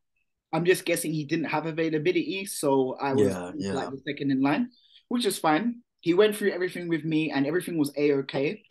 I'm 0.53 0.65
just 0.65 0.85
guessing 0.85 1.13
he 1.13 1.25
didn't 1.25 1.45
have 1.45 1.65
availability, 1.65 2.45
so 2.45 2.95
I 2.99 3.13
was 3.13 3.27
Yeah, 3.27 3.51
yeah. 3.57 3.73
like 3.73 3.89
the 3.91 4.01
second 4.07 4.31
in 4.31 4.41
line, 4.41 4.69
which 5.07 5.25
is 5.25 5.37
fine. 5.39 5.81
He 6.01 6.13
went 6.13 6.35
through 6.35 6.51
everything 6.51 6.87
with 6.89 7.03
me, 7.03 7.31
and 7.31 7.45
everything 7.45 7.77
was 7.77 7.91
a 7.97 8.13
okay. 8.13 8.63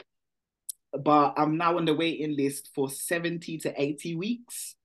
But 0.92 1.34
I'm 1.36 1.56
now 1.56 1.76
on 1.76 1.84
the 1.84 1.94
waiting 1.94 2.36
list 2.36 2.70
for 2.74 2.88
70 2.88 3.58
to 3.58 3.74
80 3.82 4.16
weeks. 4.16 4.76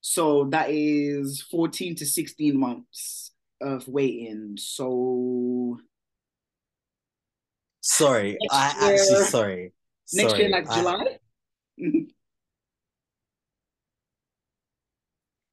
So 0.00 0.44
that 0.50 0.70
is 0.70 1.42
14 1.50 1.96
to 1.96 2.06
16 2.06 2.58
months 2.58 3.32
of 3.60 3.88
waiting. 3.88 4.56
So 4.56 5.78
Sorry, 7.80 8.36
I 8.50 8.74
actually 8.80 9.24
sorry. 9.24 9.72
Next 10.12 10.30
sorry. 10.30 10.42
year, 10.42 10.50
like 10.50 10.68
I- 10.68 10.76
July. 10.78 11.18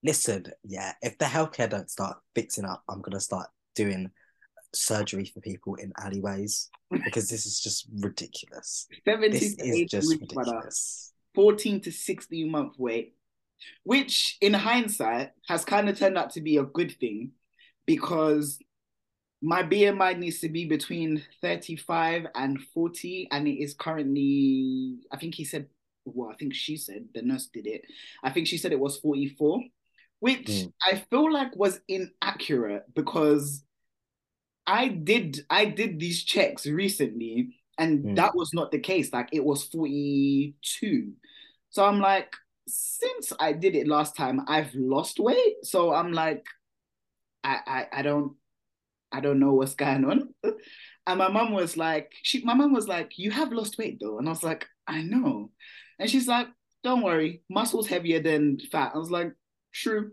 listen, 0.03 0.45
yeah, 0.63 0.93
if 1.01 1.17
the 1.17 1.25
healthcare 1.25 1.69
don't 1.69 1.89
start 1.89 2.17
fixing 2.35 2.65
up, 2.65 2.83
I'm 2.89 3.01
gonna 3.01 3.19
start 3.19 3.47
doing 3.75 4.11
surgery 4.73 5.25
for 5.25 5.39
people 5.39 5.75
in 5.75 5.93
alleyways 5.99 6.69
because 6.91 7.29
this 7.29 7.45
is 7.45 7.59
just 7.59 7.87
ridiculous. 7.99 8.87
70 9.05 9.29
This 9.29 9.55
to 9.55 9.63
is 9.67 9.89
just 9.91 10.09
weeks, 10.09 10.21
ridiculous. 10.21 11.13
14 11.35 11.81
to 11.81 11.91
16 11.91 12.49
month 12.51 12.75
wait, 12.77 13.15
which 13.83 14.37
in 14.41 14.53
hindsight 14.53 15.31
has 15.47 15.65
kind 15.65 15.89
of 15.89 15.97
turned 15.97 16.17
out 16.17 16.31
to 16.31 16.41
be 16.41 16.57
a 16.57 16.63
good 16.63 16.95
thing 16.99 17.31
because 17.85 18.59
my 19.43 19.61
BMI 19.61 20.17
needs 20.17 20.39
to 20.39 20.49
be 20.49 20.65
between 20.65 21.21
35 21.41 22.27
and 22.33 22.59
40, 22.73 23.27
and 23.31 23.47
it 23.47 23.61
is 23.61 23.73
currently, 23.73 24.99
I 25.11 25.17
think 25.17 25.35
he 25.35 25.43
said, 25.43 25.67
well, 26.05 26.29
I 26.31 26.35
think 26.35 26.53
she 26.55 26.77
said, 26.77 27.05
the 27.13 27.21
nurse 27.21 27.47
did 27.47 27.67
it. 27.67 27.83
I 28.23 28.29
think 28.31 28.47
she 28.47 28.57
said 28.57 28.71
it 28.71 28.79
was 28.79 28.97
44, 28.99 29.61
which 30.21 30.47
Mm. 30.47 30.71
I 30.81 31.03
feel 31.09 31.31
like 31.31 31.55
was 31.57 31.79
inaccurate 31.89 32.85
because 32.95 33.63
I 34.65 34.87
did 34.87 35.45
I 35.49 35.65
did 35.65 35.99
these 35.99 36.23
checks 36.23 36.65
recently 36.65 37.55
and 37.77 38.05
Mm. 38.05 38.15
that 38.15 38.35
was 38.35 38.53
not 38.53 38.71
the 38.71 38.79
case. 38.79 39.11
Like 39.11 39.29
it 39.33 39.43
was 39.43 39.63
42. 39.65 41.13
So 41.69 41.85
I'm 41.85 41.99
like, 41.99 42.33
since 42.67 43.33
I 43.39 43.51
did 43.53 43.75
it 43.75 43.87
last 43.87 44.15
time, 44.15 44.41
I've 44.47 44.73
lost 44.75 45.19
weight. 45.19 45.65
So 45.65 45.93
I'm 45.93 46.13
like, 46.13 46.45
I 47.43 47.59
I, 47.67 47.99
I 47.99 48.01
don't 48.03 48.35
I 49.13 49.19
don't 49.21 49.39
know 49.39 49.53
what's 49.53 49.75
going 49.75 50.05
on. 50.05 50.33
And 51.05 51.19
my 51.19 51.27
mom 51.27 51.51
was 51.51 51.75
like, 51.75 52.13
she 52.23 52.45
my 52.45 52.53
mom 52.53 52.71
was 52.71 52.87
like, 52.87 53.19
you 53.19 53.29
have 53.31 53.51
lost 53.51 53.77
weight 53.77 53.97
though. 53.99 54.19
And 54.19 54.27
I 54.27 54.31
was 54.31 54.41
like, 54.41 54.65
I 54.87 55.01
know. 55.01 55.51
And 55.99 56.09
she's 56.09 56.29
like, 56.29 56.47
don't 56.81 57.01
worry, 57.01 57.41
muscle's 57.49 57.87
heavier 57.87 58.21
than 58.21 58.57
fat. 58.71 58.93
I 58.95 58.97
was 58.99 59.11
like, 59.11 59.33
true. 59.73 60.11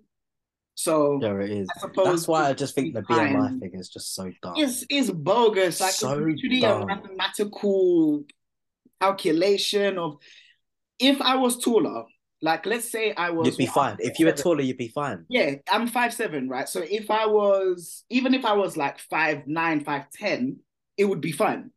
So 0.75 1.19
there 1.21 1.41
it 1.43 1.51
is. 1.51 1.69
I 1.77 1.81
suppose 1.81 2.07
That's 2.07 2.27
why 2.27 2.49
I 2.49 2.55
just 2.55 2.75
think 2.75 2.95
the 2.95 3.03
BMI 3.03 3.61
thing 3.61 3.71
is 3.75 3.89
just 3.89 4.17
so 4.17 4.33
dumb. 4.43 4.55
it's 4.57 4.85
it's 4.91 5.11
bogus. 5.11 5.81
Like 5.81 5.93
So 5.93 6.11
it's 6.11 6.43
literally 6.43 6.61
dumb. 6.61 6.83
a 6.83 6.87
mathematical 6.87 8.25
calculation 9.01 9.97
of 9.97 10.17
if 10.99 11.21
I 11.21 11.37
was 11.37 11.59
taller, 11.59 12.05
like 12.43 12.67
let's 12.67 12.91
say 12.91 13.13
I 13.15 13.31
was 13.31 13.47
You'd 13.47 13.59
be 13.59 13.67
fine. 13.67 13.97
If 13.99 14.19
you 14.19 14.27
were 14.27 14.33
taller, 14.33 14.63
you'd 14.63 14.77
be 14.79 14.89
fine. 14.89 15.27
Yeah, 15.29 15.57
I'm 15.71 15.87
five 15.87 16.15
seven, 16.15 16.49
right? 16.49 16.69
So 16.69 16.83
if 16.89 17.11
I 17.11 17.27
was 17.27 18.05
even 18.09 18.35
if 18.35 18.45
I 18.45 18.55
was 18.55 18.77
like 18.77 18.99
five 18.99 19.47
nine, 19.47 19.81
five 19.81 20.11
ten, 20.11 20.61
it 20.97 21.05
would 21.05 21.21
be 21.21 21.33
fine. 21.33 21.71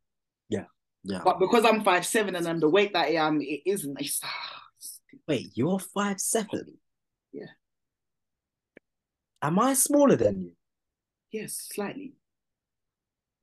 Yeah. 0.49 0.65
Yeah. 1.04 1.21
But 1.23 1.39
because 1.39 1.65
I'm 1.65 1.84
five 1.84 2.06
seven 2.06 2.36
and 2.36 2.47
I'm 2.47 2.60
the 2.60 2.69
weight 2.69 2.93
that 2.93 3.08
I 3.08 3.13
am, 3.13 3.41
it 3.41 3.62
isn't. 3.65 3.99
It's, 3.99 4.21
ah, 4.23 4.63
Wait, 5.28 5.52
you're 5.56 5.80
five 5.80 6.19
seven. 6.19 6.78
Yeah. 7.32 7.45
Am 9.41 9.60
I 9.60 9.73
smaller 9.73 10.15
than 10.15 10.41
you? 10.41 10.52
yes, 11.32 11.67
slightly. 11.71 12.13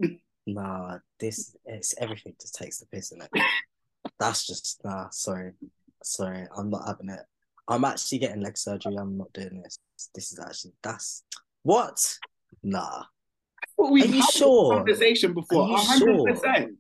Nah, 0.46 0.98
this 1.20 1.54
it's 1.66 1.94
everything 2.00 2.34
just 2.40 2.54
takes 2.54 2.78
the 2.78 2.86
piss 2.86 3.12
in 3.12 3.20
it. 3.20 3.30
That's 4.18 4.46
just 4.46 4.80
nah, 4.82 5.10
sorry. 5.10 5.52
Sorry, 6.02 6.46
I'm 6.56 6.70
not 6.70 6.86
having 6.86 7.10
it. 7.10 7.20
I'm 7.68 7.84
actually 7.84 8.18
getting 8.18 8.40
leg 8.40 8.56
surgery. 8.58 8.96
I'm 8.96 9.16
not 9.16 9.32
doing 9.32 9.62
this. 9.62 9.78
This 10.14 10.32
is 10.32 10.40
actually 10.40 10.72
that's 10.82 11.22
what? 11.62 11.98
Nah. 12.62 13.04
What 13.76 13.92
we've 13.92 14.04
Are 14.04 14.14
you 14.14 14.22
sure? 14.22 14.76
conversation 14.76 15.34
before. 15.34 15.64
Are 15.64 15.68
you 15.68 15.74
A 15.74 15.78
hundred 15.78 16.24
percent. 16.26 16.78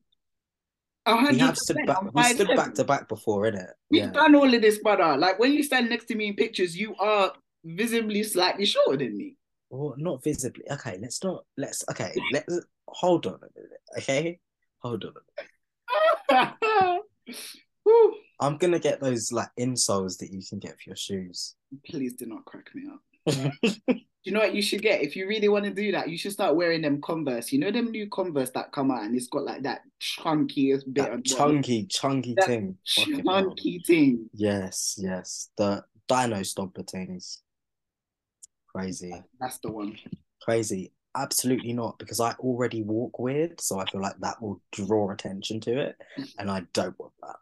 We 1.32 1.38
have 1.38 1.56
stood 1.56 1.76
back. 1.86 2.14
We 2.14 2.22
stood 2.24 2.48
back 2.56 2.74
to 2.74 2.84
back 2.84 3.08
before, 3.08 3.42
innit? 3.44 3.68
We've 3.90 4.02
Yeah. 4.02 4.10
done 4.10 4.34
all 4.34 4.52
of 4.52 4.60
this, 4.60 4.78
brother. 4.78 5.16
Like 5.16 5.38
when 5.38 5.52
you 5.52 5.62
stand 5.62 5.88
next 5.88 6.06
to 6.06 6.14
me 6.14 6.28
in 6.28 6.36
pictures, 6.36 6.76
you 6.76 6.94
are 6.96 7.32
visibly 7.64 8.22
slightly 8.22 8.66
shorter 8.66 8.98
than 8.98 9.16
me. 9.16 9.36
Well, 9.70 9.94
not 9.96 10.22
visibly. 10.24 10.64
Okay, 10.70 10.98
let's 11.00 11.22
not. 11.22 11.44
Let's. 11.56 11.84
Okay, 11.90 12.12
let's 12.32 12.60
hold 12.88 13.26
on 13.26 13.34
a 13.34 13.48
minute. 13.60 13.80
Okay, 13.98 14.40
hold 14.78 15.04
on. 15.04 15.12
A 16.30 16.56
minute. 16.66 17.02
I'm 18.40 18.56
gonna 18.56 18.78
get 18.78 19.00
those 19.00 19.32
like 19.32 19.50
insoles 19.58 20.18
that 20.18 20.32
you 20.32 20.42
can 20.48 20.58
get 20.58 20.72
for 20.72 20.88
your 20.90 20.96
shoes. 20.96 21.54
Please 21.86 22.14
do 22.14 22.26
not 22.26 22.44
crack 22.44 22.70
me 22.74 22.84
up. 22.90 23.96
You 24.22 24.32
know 24.32 24.40
what 24.40 24.54
you 24.54 24.60
should 24.60 24.82
get? 24.82 25.00
If 25.00 25.16
you 25.16 25.26
really 25.26 25.48
want 25.48 25.64
to 25.64 25.70
do 25.72 25.92
that, 25.92 26.10
you 26.10 26.18
should 26.18 26.32
start 26.32 26.54
wearing 26.54 26.82
them 26.82 27.00
Converse. 27.00 27.52
You 27.52 27.58
know 27.58 27.70
them 27.70 27.90
new 27.90 28.06
Converse 28.08 28.50
that 28.50 28.70
come 28.70 28.90
out 28.90 29.04
and 29.04 29.16
it's 29.16 29.28
got 29.28 29.44
like 29.44 29.62
that 29.62 29.80
chunkiest 29.98 30.92
bit 30.92 31.10
that 31.10 31.24
chunky, 31.24 31.86
chunky 31.86 32.34
That 32.34 32.46
thing. 32.46 32.76
Chunky 32.84 33.82
thing. 33.86 34.28
Yes, 34.34 34.96
yes. 34.98 35.48
The 35.56 35.82
dino 36.06 36.40
stomper 36.40 36.88
things. 36.88 37.42
Crazy. 38.68 39.14
That's 39.40 39.58
the 39.60 39.72
one. 39.72 39.96
Crazy. 40.42 40.92
Absolutely 41.16 41.72
not, 41.72 41.98
because 41.98 42.20
I 42.20 42.32
already 42.32 42.82
walk 42.82 43.18
weird, 43.18 43.58
so 43.60 43.80
I 43.80 43.86
feel 43.86 44.02
like 44.02 44.18
that 44.20 44.40
will 44.40 44.60
draw 44.70 45.10
attention 45.10 45.60
to 45.62 45.80
it, 45.80 45.96
mm. 46.16 46.28
and 46.38 46.48
I 46.48 46.62
don't 46.72 46.96
want 47.00 47.14
that 47.22 47.36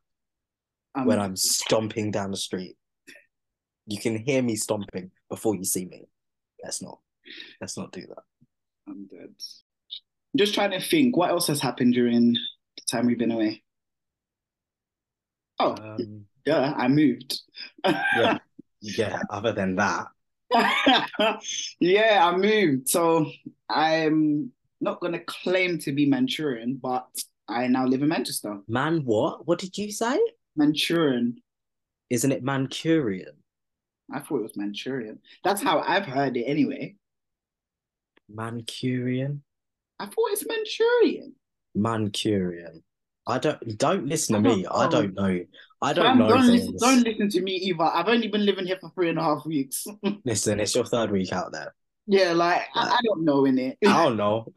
Um, 0.94 1.06
when 1.06 1.20
I'm 1.20 1.36
stomping 1.36 2.10
down 2.10 2.30
the 2.30 2.36
street. 2.36 2.76
You 3.86 3.98
can 3.98 4.16
hear 4.16 4.42
me 4.42 4.56
stomping 4.56 5.10
before 5.30 5.54
you 5.56 5.64
see 5.64 5.86
me. 5.86 6.08
Let's 6.62 6.82
not. 6.82 6.98
Let's 7.60 7.76
not 7.76 7.92
do 7.92 8.02
that. 8.02 8.22
I'm 8.88 9.06
dead. 9.06 9.28
I'm 9.30 10.36
just 10.38 10.54
trying 10.54 10.72
to 10.72 10.80
think 10.80 11.16
what 11.16 11.30
else 11.30 11.46
has 11.46 11.60
happened 11.60 11.94
during 11.94 12.32
the 12.32 12.82
time 12.90 13.06
we've 13.06 13.18
been 13.18 13.32
away. 13.32 13.62
Oh, 15.58 15.74
Um, 15.74 16.26
yeah, 16.46 16.72
I 16.76 16.88
moved. 16.88 17.40
yeah, 17.84 18.38
yeah. 18.80 19.20
Other 19.30 19.52
than 19.52 19.76
that, 19.76 20.06
yeah, 21.80 22.26
I 22.26 22.36
moved. 22.36 22.88
So 22.88 23.26
I'm 23.68 24.52
not 24.80 25.00
gonna 25.00 25.20
claim 25.20 25.78
to 25.80 25.92
be 25.92 26.06
Manchurian, 26.06 26.78
but 26.80 27.06
I 27.48 27.66
now 27.66 27.86
live 27.86 28.02
in 28.02 28.08
Manchester. 28.08 28.60
man, 28.68 29.02
what? 29.04 29.46
What 29.46 29.58
did 29.58 29.76
you 29.78 29.90
say? 29.90 30.18
Manchurian. 30.58 31.40
Isn't 32.10 32.32
it 32.32 32.44
Mancurian? 32.44 33.36
I 34.12 34.20
thought 34.20 34.38
it 34.40 34.42
was 34.42 34.56
Manchurian. 34.56 35.20
That's 35.44 35.62
how 35.62 35.80
I've 35.80 36.04
heard 36.06 36.36
it 36.36 36.44
anyway. 36.44 36.96
Mancurian? 38.34 39.40
I 39.98 40.06
thought 40.06 40.30
it's 40.32 40.46
Manchurian. 40.46 41.34
Mancurian. 41.76 42.82
I 43.26 43.38
don't 43.38 43.78
don't 43.78 44.06
listen 44.06 44.34
to 44.36 44.40
me. 44.40 44.66
I 44.66 44.88
don't 44.88 45.14
know. 45.14 45.44
I 45.82 45.92
don't 45.92 46.04
Fam, 46.06 46.18
know 46.18 46.28
don't, 46.28 46.46
listen, 46.46 46.76
don't 46.80 47.02
listen 47.04 47.28
to 47.30 47.40
me 47.42 47.52
either. 47.56 47.84
I've 47.84 48.08
only 48.08 48.28
been 48.28 48.44
living 48.46 48.66
here 48.66 48.78
for 48.80 48.90
three 48.90 49.10
and 49.10 49.18
a 49.18 49.22
half 49.22 49.44
weeks. 49.46 49.86
Listen, 50.24 50.58
it's 50.60 50.74
your 50.74 50.84
third 50.86 51.10
week 51.12 51.32
out 51.32 51.52
there. 51.52 51.72
yeah, 52.06 52.32
like 52.32 52.62
I, 52.74 52.88
I 52.96 52.98
don't 53.04 53.24
know 53.24 53.44
in 53.44 53.58
it. 53.58 53.78
I 53.86 54.04
don't 54.04 54.16
know. 54.16 54.46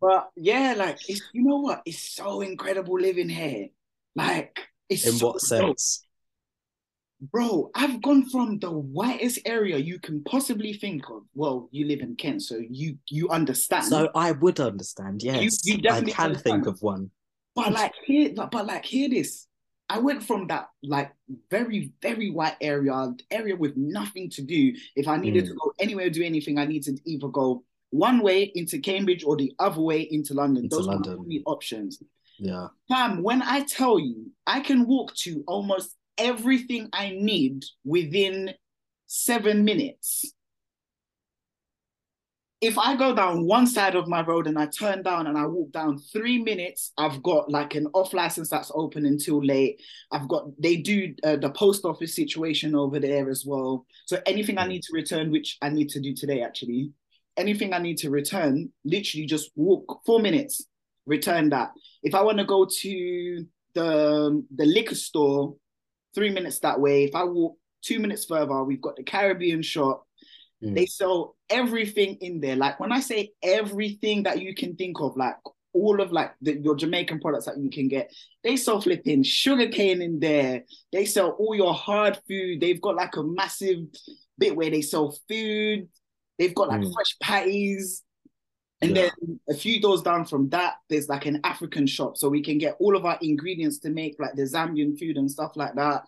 But 0.00 0.30
yeah, 0.36 0.74
like 0.76 0.98
it's 1.08 1.20
you 1.32 1.42
know 1.42 1.58
what? 1.58 1.82
It's 1.84 2.00
so 2.00 2.40
incredible 2.40 2.98
living 2.98 3.28
here. 3.28 3.68
Like 4.16 4.58
it's 4.90 5.06
In 5.06 5.12
so 5.14 5.26
what 5.28 5.40
sense? 5.40 6.04
Bro, 7.32 7.70
I've 7.74 8.00
gone 8.00 8.28
from 8.30 8.58
the 8.60 8.70
whitest 8.70 9.40
area 9.44 9.76
you 9.76 9.98
can 9.98 10.22
possibly 10.24 10.72
think 10.72 11.02
of. 11.10 11.22
Well, 11.34 11.68
you 11.70 11.86
live 11.86 12.00
in 12.00 12.16
Kent, 12.16 12.42
so 12.42 12.56
you 12.70 12.96
you 13.08 13.28
understand. 13.28 13.84
So 13.86 14.08
I 14.14 14.32
would 14.32 14.58
understand, 14.58 15.22
yes. 15.22 15.64
you 15.66 15.74
I 15.74 15.80
definitely 15.80 16.12
can 16.12 16.24
understand. 16.26 16.64
think 16.64 16.66
of 16.74 16.80
one. 16.82 17.10
but 17.54 17.72
like 17.72 17.92
here, 18.06 18.32
but, 18.34 18.66
like 18.66 18.84
hear 18.86 19.08
this. 19.10 19.46
I 19.90 19.98
went 19.98 20.22
from 20.22 20.46
that 20.46 20.68
like 20.82 21.10
very 21.50 21.92
very 22.00 22.30
white 22.30 22.56
area, 22.62 23.12
area 23.30 23.54
with 23.56 23.76
nothing 23.76 24.30
to 24.30 24.42
do. 24.42 24.72
If 24.96 25.06
I 25.08 25.16
needed 25.18 25.44
Mm. 25.44 25.48
to 25.48 25.54
go 25.54 25.72
anywhere, 25.78 26.08
do 26.10 26.22
anything, 26.22 26.58
I 26.58 26.64
needed 26.64 26.96
to 26.96 27.10
either 27.10 27.28
go 27.28 27.64
one 27.90 28.22
way 28.22 28.44
into 28.54 28.78
Cambridge 28.78 29.24
or 29.24 29.36
the 29.36 29.52
other 29.58 29.80
way 29.82 30.00
into 30.02 30.32
London. 30.32 30.64
Into 30.64 30.76
Those 30.76 30.88
were 30.88 30.98
the 31.02 31.16
only 31.18 31.42
options. 31.44 32.00
Yeah. 32.40 32.68
Fam, 32.88 33.22
when 33.22 33.42
I 33.42 33.64
tell 33.64 33.98
you, 33.98 34.32
I 34.46 34.60
can 34.60 34.86
walk 34.86 35.14
to 35.16 35.44
almost 35.46 35.94
everything 36.16 36.88
I 36.90 37.10
need 37.10 37.64
within 37.84 38.54
seven 39.06 39.62
minutes. 39.62 40.32
If 42.62 42.78
I 42.78 42.96
go 42.96 43.14
down 43.14 43.46
one 43.46 43.66
side 43.66 43.94
of 43.94 44.08
my 44.08 44.22
road 44.22 44.46
and 44.46 44.58
I 44.58 44.66
turn 44.66 45.02
down 45.02 45.26
and 45.26 45.36
I 45.36 45.44
walk 45.46 45.72
down 45.72 45.98
three 45.98 46.42
minutes, 46.42 46.92
I've 46.96 47.22
got 47.22 47.50
like 47.50 47.74
an 47.74 47.88
off 47.92 48.14
license 48.14 48.48
that's 48.48 48.72
open 48.74 49.04
until 49.04 49.44
late. 49.44 49.82
I've 50.10 50.28
got, 50.28 50.44
they 50.58 50.76
do 50.76 51.14
uh, 51.22 51.36
the 51.36 51.50
post 51.50 51.84
office 51.84 52.14
situation 52.14 52.74
over 52.74 52.98
there 52.98 53.28
as 53.28 53.44
well. 53.44 53.86
So 54.06 54.18
anything 54.24 54.56
I 54.56 54.66
need 54.66 54.82
to 54.84 54.94
return, 54.94 55.30
which 55.30 55.58
I 55.60 55.68
need 55.68 55.90
to 55.90 56.00
do 56.00 56.14
today 56.14 56.40
actually, 56.42 56.92
anything 57.36 57.74
I 57.74 57.78
need 57.78 57.98
to 57.98 58.10
return, 58.10 58.70
literally 58.84 59.26
just 59.26 59.50
walk 59.56 60.00
four 60.06 60.20
minutes, 60.20 60.66
return 61.06 61.50
that. 61.50 61.72
If 62.02 62.14
I 62.14 62.22
want 62.22 62.38
to 62.38 62.44
go 62.44 62.66
to 62.66 63.46
the 63.74 64.44
the 64.54 64.66
liquor 64.66 64.94
store, 64.94 65.56
three 66.14 66.30
minutes 66.30 66.58
that 66.60 66.80
way. 66.80 67.04
If 67.04 67.14
I 67.14 67.24
walk 67.24 67.56
two 67.82 67.98
minutes 67.98 68.24
further, 68.24 68.64
we've 68.64 68.80
got 68.80 68.96
the 68.96 69.04
Caribbean 69.04 69.62
shop. 69.62 70.06
Mm. 70.62 70.74
They 70.74 70.86
sell 70.86 71.36
everything 71.48 72.16
in 72.20 72.40
there. 72.40 72.56
Like 72.56 72.80
when 72.80 72.92
I 72.92 73.00
say 73.00 73.30
everything 73.42 74.24
that 74.24 74.42
you 74.42 74.54
can 74.54 74.76
think 74.76 75.00
of, 75.00 75.16
like 75.16 75.36
all 75.72 76.00
of 76.00 76.10
like 76.10 76.32
the, 76.42 76.58
your 76.58 76.74
Jamaican 76.74 77.20
products 77.20 77.46
that 77.46 77.58
you 77.58 77.70
can 77.70 77.88
get, 77.88 78.12
they 78.42 78.56
sell 78.56 78.80
flipping 78.80 79.22
sugarcane 79.22 80.02
in 80.02 80.18
there. 80.18 80.64
They 80.92 81.04
sell 81.04 81.30
all 81.30 81.54
your 81.54 81.74
hard 81.74 82.18
food. 82.28 82.60
They've 82.60 82.80
got 82.80 82.96
like 82.96 83.16
a 83.16 83.22
massive 83.22 83.78
bit 84.36 84.56
where 84.56 84.70
they 84.70 84.82
sell 84.82 85.16
food. 85.28 85.88
They've 86.38 86.54
got 86.54 86.68
like 86.68 86.80
Mm. 86.80 86.92
fresh 86.92 87.16
patties. 87.22 88.02
And 88.82 88.96
Yeah. 88.96 89.10
then 89.20 89.40
a 89.48 89.54
few 89.54 89.80
doors 89.80 90.02
down 90.02 90.24
from 90.24 90.48
that, 90.50 90.74
there's 90.88 91.08
like 91.08 91.26
an 91.26 91.40
African 91.44 91.86
shop. 91.86 92.16
So 92.16 92.28
we 92.28 92.42
can 92.42 92.58
get 92.58 92.76
all 92.80 92.96
of 92.96 93.04
our 93.04 93.18
ingredients 93.20 93.78
to 93.80 93.90
make 93.90 94.16
like 94.18 94.34
the 94.34 94.42
Zambian 94.42 94.98
food 94.98 95.16
and 95.18 95.30
stuff 95.30 95.52
like 95.56 95.74
that. 95.74 96.04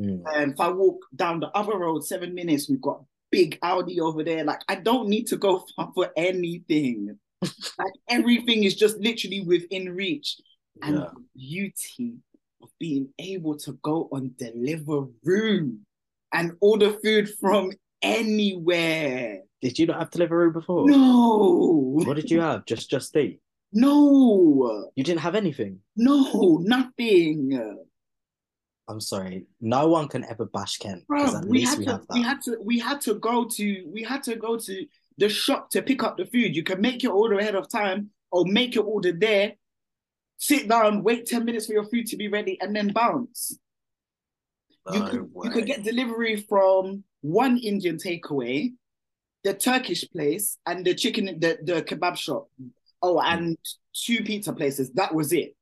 Mm. 0.00 0.22
And 0.34 0.52
if 0.52 0.60
I 0.60 0.68
walk 0.70 0.98
down 1.14 1.40
the 1.40 1.48
other 1.56 1.78
road, 1.78 2.04
seven 2.04 2.34
minutes, 2.34 2.68
we've 2.68 2.80
got 2.80 3.02
big 3.30 3.58
Aldi 3.60 4.00
over 4.00 4.24
there. 4.24 4.44
Like 4.44 4.60
I 4.68 4.74
don't 4.76 5.08
need 5.08 5.26
to 5.28 5.36
go 5.36 5.64
far 5.76 5.92
for 5.94 6.10
anything. 6.16 7.18
like 7.42 7.92
everything 8.08 8.64
is 8.64 8.74
just 8.74 8.98
literally 8.98 9.40
within 9.42 9.94
reach. 9.94 10.36
And 10.82 10.96
Yeah. 10.96 11.10
the 11.14 11.22
beauty 11.38 12.14
of 12.62 12.70
being 12.80 13.08
able 13.18 13.56
to 13.58 13.72
go 13.82 14.08
on 14.10 14.30
Deliveroo 14.30 15.78
and 16.32 16.52
order 16.60 16.92
food 17.04 17.30
from 17.40 17.70
anywhere. 18.02 19.42
Did 19.66 19.80
you 19.80 19.86
not 19.86 19.98
have 19.98 20.10
Deliveroo 20.10 20.52
before? 20.52 20.88
No, 20.88 22.00
What 22.06 22.14
did 22.14 22.30
you 22.30 22.40
have? 22.40 22.64
Just 22.66 22.88
Just 22.88 23.16
Eat. 23.16 23.40
no, 23.72 24.90
You 24.94 25.02
didn't 25.02 25.22
have 25.22 25.34
anything. 25.34 25.80
no, 25.96 26.58
nothing. 26.62 27.76
I'm 28.86 29.00
sorry. 29.00 29.46
No 29.60 29.88
one 29.88 30.06
can 30.06 30.22
ever 30.24 30.44
bash 30.44 30.78
Kent 30.78 31.04
Bro, 31.08 31.34
at 31.38 31.44
we 31.46 31.58
least 31.58 31.70
had 31.70 31.78
we 31.80 31.84
to 31.86 31.90
have 31.90 32.04
we 32.14 32.22
had 32.22 32.40
to 32.42 32.56
we 32.62 32.78
had 32.78 33.00
to 33.00 33.14
go 33.14 33.44
to 33.56 33.84
we 33.92 34.04
had 34.04 34.22
to 34.22 34.36
go 34.36 34.56
to 34.56 34.86
the 35.18 35.28
shop 35.28 35.70
to 35.70 35.82
pick 35.82 36.04
up 36.04 36.16
the 36.16 36.26
food. 36.26 36.54
You 36.54 36.62
can 36.62 36.80
make 36.80 37.02
your 37.02 37.14
order 37.14 37.36
ahead 37.40 37.56
of 37.56 37.68
time 37.68 38.10
or 38.30 38.44
make 38.46 38.76
your 38.76 38.84
order 38.84 39.10
there, 39.10 39.54
sit 40.38 40.68
down, 40.68 41.02
wait 41.02 41.26
10 41.26 41.44
minutes 41.44 41.66
for 41.66 41.72
your 41.72 41.86
food 41.86 42.06
to 42.06 42.16
be 42.16 42.28
ready, 42.28 42.56
and 42.60 42.76
then 42.76 42.92
bounce. 42.92 43.58
You 44.92 45.00
No 45.00 45.08
could 45.08 45.30
you 45.42 45.50
could 45.50 45.66
get 45.66 45.82
delivery 45.82 46.36
from 46.36 47.02
one 47.22 47.58
Indian 47.58 47.96
takeaway, 47.96 48.72
the 49.46 49.54
Turkish 49.54 50.04
place, 50.10 50.58
and 50.66 50.84
the 50.84 50.92
chicken 50.92 51.26
the, 51.38 51.56
the 51.62 51.80
kebab 51.82 52.16
shop. 52.16 52.48
Oh, 53.00 53.20
hmm. 53.20 53.26
and 53.26 53.58
two 53.94 54.24
pizza 54.24 54.52
places. 54.52 54.90
That 54.94 55.14
was 55.14 55.32
it. 55.32 55.54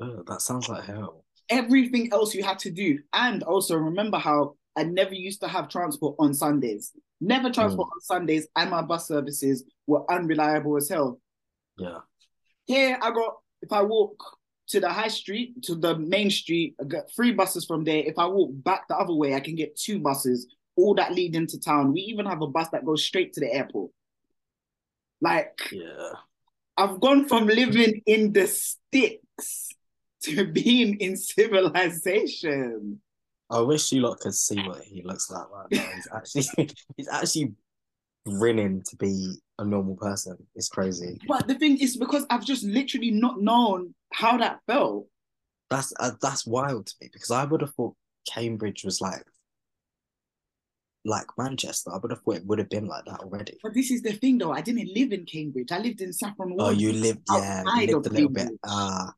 Ugh, 0.00 0.22
that 0.26 0.42
sounds 0.42 0.68
like 0.68 0.84
hell. 0.84 1.24
everything 1.48 2.12
else 2.12 2.34
you 2.34 2.42
had 2.42 2.58
to 2.60 2.70
do. 2.70 2.98
And 3.14 3.42
also 3.42 3.76
remember 3.76 4.18
how 4.18 4.56
I 4.76 4.82
never 4.82 5.14
used 5.14 5.40
to 5.40 5.48
have 5.48 5.70
transport 5.70 6.16
on 6.18 6.34
Sundays. 6.34 6.92
Never 7.18 7.48
hmm. 7.48 7.54
transport 7.54 7.88
on 7.94 8.00
Sundays, 8.02 8.46
and 8.54 8.70
my 8.70 8.82
bus 8.82 9.08
services 9.08 9.64
were 9.86 10.04
unreliable 10.12 10.76
as 10.76 10.90
hell. 10.90 11.18
Yeah. 11.78 12.00
Here 12.66 12.98
I 13.00 13.10
got 13.10 13.36
if 13.62 13.72
I 13.72 13.80
walk 13.82 14.22
to 14.68 14.80
the 14.80 14.90
high 14.90 15.08
street, 15.08 15.62
to 15.62 15.76
the 15.76 15.96
main 15.98 16.30
street, 16.30 16.74
I 16.78 16.84
get 16.84 17.10
three 17.16 17.32
buses 17.32 17.64
from 17.64 17.84
there. 17.84 18.02
If 18.04 18.18
I 18.18 18.26
walk 18.26 18.50
back 18.52 18.86
the 18.86 18.98
other 18.98 19.14
way, 19.14 19.34
I 19.34 19.40
can 19.40 19.54
get 19.54 19.76
two 19.76 19.98
buses, 19.98 20.46
all 20.80 20.94
that 20.94 21.12
lead 21.12 21.36
into 21.36 21.58
town. 21.58 21.92
We 21.92 22.00
even 22.02 22.26
have 22.26 22.42
a 22.42 22.46
bus 22.46 22.68
that 22.70 22.84
goes 22.84 23.04
straight 23.04 23.32
to 23.34 23.40
the 23.40 23.52
airport. 23.52 23.90
Like 25.20 25.58
Yeah. 25.70 26.12
I've 26.76 27.00
gone 27.00 27.28
from 27.28 27.46
living 27.46 28.02
in 28.06 28.32
the 28.32 28.46
sticks 28.46 29.68
to 30.22 30.46
being 30.52 30.98
in 30.98 31.16
civilization. 31.16 33.00
I 33.50 33.60
wish 33.60 33.90
you 33.92 34.00
lot 34.02 34.20
could 34.20 34.34
see 34.34 34.60
what 34.62 34.82
he 34.82 35.02
looks 35.02 35.30
like 35.30 35.50
right 35.50 35.66
now. 35.70 35.90
He's 35.94 36.08
actually 36.14 36.70
he's 36.96 37.08
actually 37.08 37.52
grinning 38.26 38.82
to 38.88 38.96
be 38.96 39.34
a 39.58 39.64
normal 39.64 39.96
person. 39.96 40.36
It's 40.54 40.68
crazy. 40.68 41.18
But 41.26 41.48
the 41.48 41.56
thing 41.56 41.78
is, 41.78 41.96
because 41.96 42.26
I've 42.30 42.44
just 42.44 42.64
literally 42.64 43.10
not 43.10 43.40
known 43.40 43.94
how 44.12 44.36
that 44.38 44.60
felt. 44.66 45.06
That's 45.68 45.92
uh, 46.00 46.12
that's 46.20 46.46
wild 46.46 46.86
to 46.86 46.94
me 47.00 47.10
because 47.12 47.30
I 47.30 47.44
would 47.44 47.60
have 47.60 47.74
thought 47.74 47.94
Cambridge 48.28 48.84
was 48.84 49.00
like 49.00 49.24
like 51.04 51.26
Manchester. 51.38 51.92
I 51.92 51.98
would 51.98 52.10
have 52.10 52.20
thought 52.22 52.36
it 52.36 52.46
would 52.46 52.58
have 52.58 52.68
been 52.68 52.86
like 52.86 53.04
that 53.06 53.20
already. 53.20 53.58
But 53.62 53.74
this 53.74 53.90
is 53.90 54.02
the 54.02 54.12
thing, 54.12 54.38
though. 54.38 54.52
I 54.52 54.60
didn't 54.60 54.94
live 54.94 55.12
in 55.12 55.24
Cambridge. 55.24 55.72
I 55.72 55.78
lived 55.78 56.00
in 56.00 56.12
Saffron 56.12 56.54
Oh, 56.58 56.70
you 56.70 56.92
lived, 56.92 57.20
yeah, 57.30 57.62
you 57.76 57.86
lived 57.86 58.06
a 58.06 58.10
little 58.10 58.28
bit. 58.28 58.38
Cambridge. 58.38 58.58
Ah, 58.66 59.12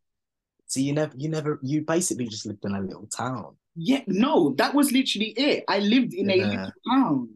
so 0.67 0.81
you 0.81 0.93
never, 0.93 1.13
you 1.17 1.29
never, 1.29 1.59
you 1.63 1.83
basically 1.83 2.27
just 2.27 2.47
lived 2.47 2.65
in 2.65 2.75
a 2.75 2.81
little 2.81 3.07
town. 3.07 3.57
Yeah, 3.75 4.03
no, 4.07 4.55
that 4.59 4.75
was 4.75 4.93
literally 4.93 5.31
it. 5.37 5.65
I 5.69 5.81
lived 5.81 6.15
in 6.15 6.31
a 6.31 6.37
little 6.37 6.73
town. 6.89 7.29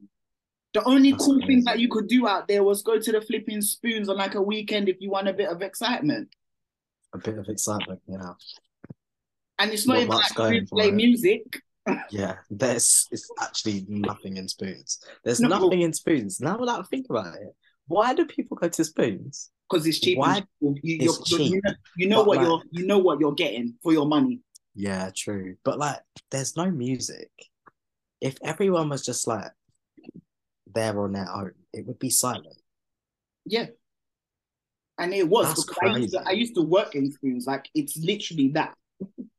The 0.74 0.84
only 0.84 1.12
That's 1.12 1.24
cool 1.24 1.40
thing 1.46 1.64
that 1.64 1.78
you 1.78 1.88
could 1.88 2.06
do 2.06 2.28
out 2.28 2.48
there 2.48 2.62
was 2.62 2.82
go 2.82 2.98
to 2.98 3.12
the 3.12 3.22
flipping 3.22 3.62
spoons 3.62 4.08
on 4.10 4.16
like 4.18 4.34
a 4.34 4.42
weekend 4.42 4.88
if 4.88 5.00
you 5.00 5.10
want 5.10 5.28
a 5.28 5.32
bit 5.32 5.48
of 5.48 5.62
excitement. 5.62 6.28
A 7.14 7.18
bit 7.18 7.38
of 7.38 7.48
excitement, 7.48 8.00
you 8.06 8.18
know. 8.18 8.36
And 9.58 9.72
it's 9.72 9.86
not 9.86 9.94
Not 9.94 10.02
even 10.02 10.16
like 10.16 10.68
for 10.68 10.76
play 10.76 10.88
it. 10.88 10.94
music. 10.94 11.62
Yeah, 12.10 12.36
there's 12.50 13.06
it's 13.10 13.30
actually 13.40 13.84
nothing 13.88 14.36
in 14.36 14.48
spoons. 14.48 14.98
There's 15.24 15.40
No. 15.40 15.48
nothing 15.48 15.82
in 15.82 15.92
spoons. 15.92 16.40
Now 16.40 16.56
that 16.56 16.80
I 16.80 16.82
think 16.84 17.06
about 17.10 17.34
it, 17.36 17.54
why 17.86 18.14
do 18.14 18.26
people 18.26 18.56
go 18.56 18.68
to 18.68 18.84
spoons? 18.84 19.50
because 19.68 19.84
it's 19.84 19.98
cheap. 19.98 20.16
Why- 20.18 20.44
you, 20.60 20.74
It's 20.84 21.30
you're- 21.30 21.44
you 21.44 21.50
cheap, 21.54 21.64
know, 21.64 21.72
you 21.96 22.08
know 22.08 22.22
what 22.22 22.36
like- 22.38 22.46
you're 22.46 22.62
you 22.70 22.86
know 22.86 22.98
what 22.98 23.18
you're 23.18 23.34
getting 23.34 23.74
for 23.82 23.92
your 23.92 24.06
money. 24.06 24.40
Yeah, 24.76 25.10
true. 25.14 25.56
But 25.64 25.78
like, 25.78 26.00
there's 26.30 26.56
no 26.56 26.70
music. 26.70 27.30
If 28.20 28.38
everyone 28.44 28.88
was 28.90 29.04
just 29.04 29.26
like 29.26 29.50
there 30.72 31.00
on 31.00 31.12
their 31.12 31.28
own, 31.34 31.52
it 31.72 31.84
would 31.86 31.98
be 31.98 32.10
silent. 32.10 32.60
Yeah. 33.44 33.66
And 34.98 35.12
it 35.12 35.28
was 35.28 35.66
I 35.82 35.96
used, 35.96 36.12
to. 36.12 36.22
I 36.26 36.30
used 36.32 36.54
to 36.54 36.62
work 36.62 36.94
in 36.94 37.10
spoons. 37.12 37.46
Like 37.46 37.68
it's 37.74 37.96
literally 37.96 38.48
that. 38.50 38.76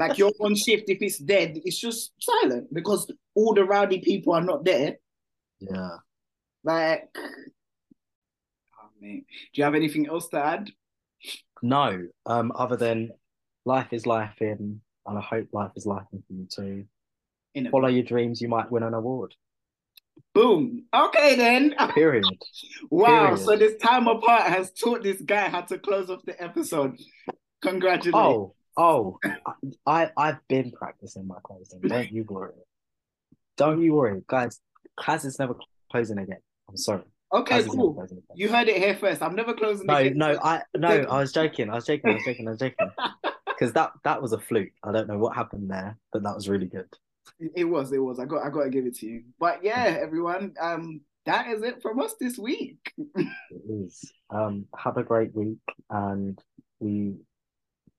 like 0.00 0.18
you're 0.18 0.32
on 0.40 0.54
shift, 0.56 0.88
if 0.88 0.98
it's 1.02 1.18
dead, 1.18 1.60
it's 1.64 1.78
just 1.78 2.12
silent 2.18 2.72
because 2.72 3.10
all 3.34 3.54
the 3.54 3.64
rowdy 3.64 4.00
people 4.00 4.32
are 4.32 4.42
not 4.42 4.64
there. 4.64 4.96
Yeah. 5.60 5.96
Like, 6.64 7.08
oh, 7.16 8.88
do 9.00 9.22
you 9.54 9.64
have 9.64 9.74
anything 9.74 10.08
else 10.08 10.28
to 10.28 10.38
add? 10.42 10.70
No, 11.62 12.06
um, 12.26 12.52
other 12.54 12.76
than 12.76 13.10
life 13.64 13.92
is 13.92 14.06
life 14.06 14.40
in, 14.40 14.80
and 15.06 15.18
I 15.18 15.20
hope 15.20 15.48
life 15.52 15.72
is 15.76 15.86
life 15.86 16.06
in 16.12 16.22
for 16.26 16.32
you 16.32 16.46
too. 16.50 16.84
In 17.54 17.70
Follow 17.70 17.88
your 17.88 18.04
dreams, 18.04 18.40
you 18.40 18.48
might 18.48 18.70
win 18.70 18.82
an 18.82 18.94
award. 18.94 19.34
boom. 20.34 20.84
Okay 20.94 21.36
then. 21.36 21.74
Period. 21.94 22.24
wow. 22.90 23.34
Period. 23.34 23.38
So 23.40 23.56
this 23.56 23.76
time 23.82 24.06
apart 24.06 24.44
has 24.44 24.70
taught 24.72 25.02
this 25.02 25.20
guy 25.20 25.48
how 25.48 25.62
to 25.62 25.78
close 25.78 26.08
off 26.10 26.22
the 26.24 26.40
episode. 26.42 26.98
Congratulations. 27.62 28.14
Oh, 28.14 28.54
oh, 28.76 29.18
I 29.86 30.10
I've 30.16 30.38
been 30.48 30.70
practicing 30.72 31.26
my 31.26 31.36
closing. 31.42 31.80
Don't 31.80 32.10
you 32.12 32.24
worry. 32.28 32.52
Don't 33.56 33.82
you 33.82 33.94
worry, 33.94 34.22
guys. 34.26 34.60
Class 34.96 35.24
is 35.24 35.38
never 35.38 35.54
closing 35.90 36.18
again. 36.18 36.38
I'm 36.68 36.76
sorry. 36.76 37.02
okay, 37.32 37.62
cool. 37.64 38.06
You 38.34 38.48
heard 38.48 38.68
it 38.68 38.76
here 38.76 38.96
first. 38.96 39.22
I'm 39.22 39.34
never 39.34 39.54
closing 39.54 39.86
No, 39.86 39.96
again. 39.96 40.18
no, 40.18 40.38
I 40.42 40.62
no, 40.76 40.88
I 40.88 41.20
was 41.20 41.32
joking. 41.32 41.70
I 41.70 41.74
was 41.74 41.86
joking. 41.86 42.10
I 42.10 42.14
was 42.14 42.24
joking. 42.24 42.48
I 42.48 42.50
was 42.50 42.60
joking. 42.60 42.90
Because 43.46 43.74
that 43.74 43.92
that 44.04 44.22
was 44.22 44.32
a 44.32 44.38
fluke. 44.38 44.70
I 44.82 44.90
don't 44.90 45.06
know 45.06 45.18
what 45.18 45.36
happened 45.36 45.70
there, 45.70 45.98
but 46.14 46.22
that 46.22 46.34
was 46.34 46.48
really 46.48 46.64
good. 46.64 46.88
It 47.54 47.64
was, 47.64 47.92
it 47.92 47.98
was. 47.98 48.18
I 48.18 48.24
got 48.24 48.42
I 48.42 48.48
gotta 48.48 48.70
give 48.70 48.86
it 48.86 48.96
to 49.00 49.06
you. 49.06 49.22
But 49.38 49.62
yeah, 49.62 49.98
everyone, 50.00 50.54
um, 50.58 51.02
that 51.26 51.46
is 51.48 51.62
it 51.62 51.82
from 51.82 52.00
us 52.00 52.14
this 52.18 52.38
week. 52.38 52.78
It 53.16 53.26
is. 53.68 54.10
Um, 54.30 54.64
have 54.74 54.96
a 54.96 55.02
great 55.02 55.34
week, 55.34 55.58
and 55.90 56.42
we 56.78 57.16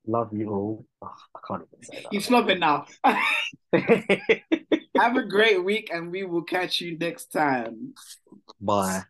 love 0.06 0.30
you 0.34 0.50
all. 0.50 0.86
Ugh, 1.02 1.10
I 1.36 1.40
can't 1.48 1.68
even 1.72 1.84
say 1.84 2.02
that. 2.04 2.14
You're 2.14 2.22
slopping 2.22 2.60
now. 2.60 2.86
Have 4.98 5.18
a 5.18 5.24
great 5.24 5.64
week 5.64 5.90
and 5.94 6.12
we 6.12 6.24
will 6.24 6.44
catch 6.44 6.82
you 6.82 6.98
next 6.98 7.32
time. 7.32 7.94
Bye. 8.60 9.04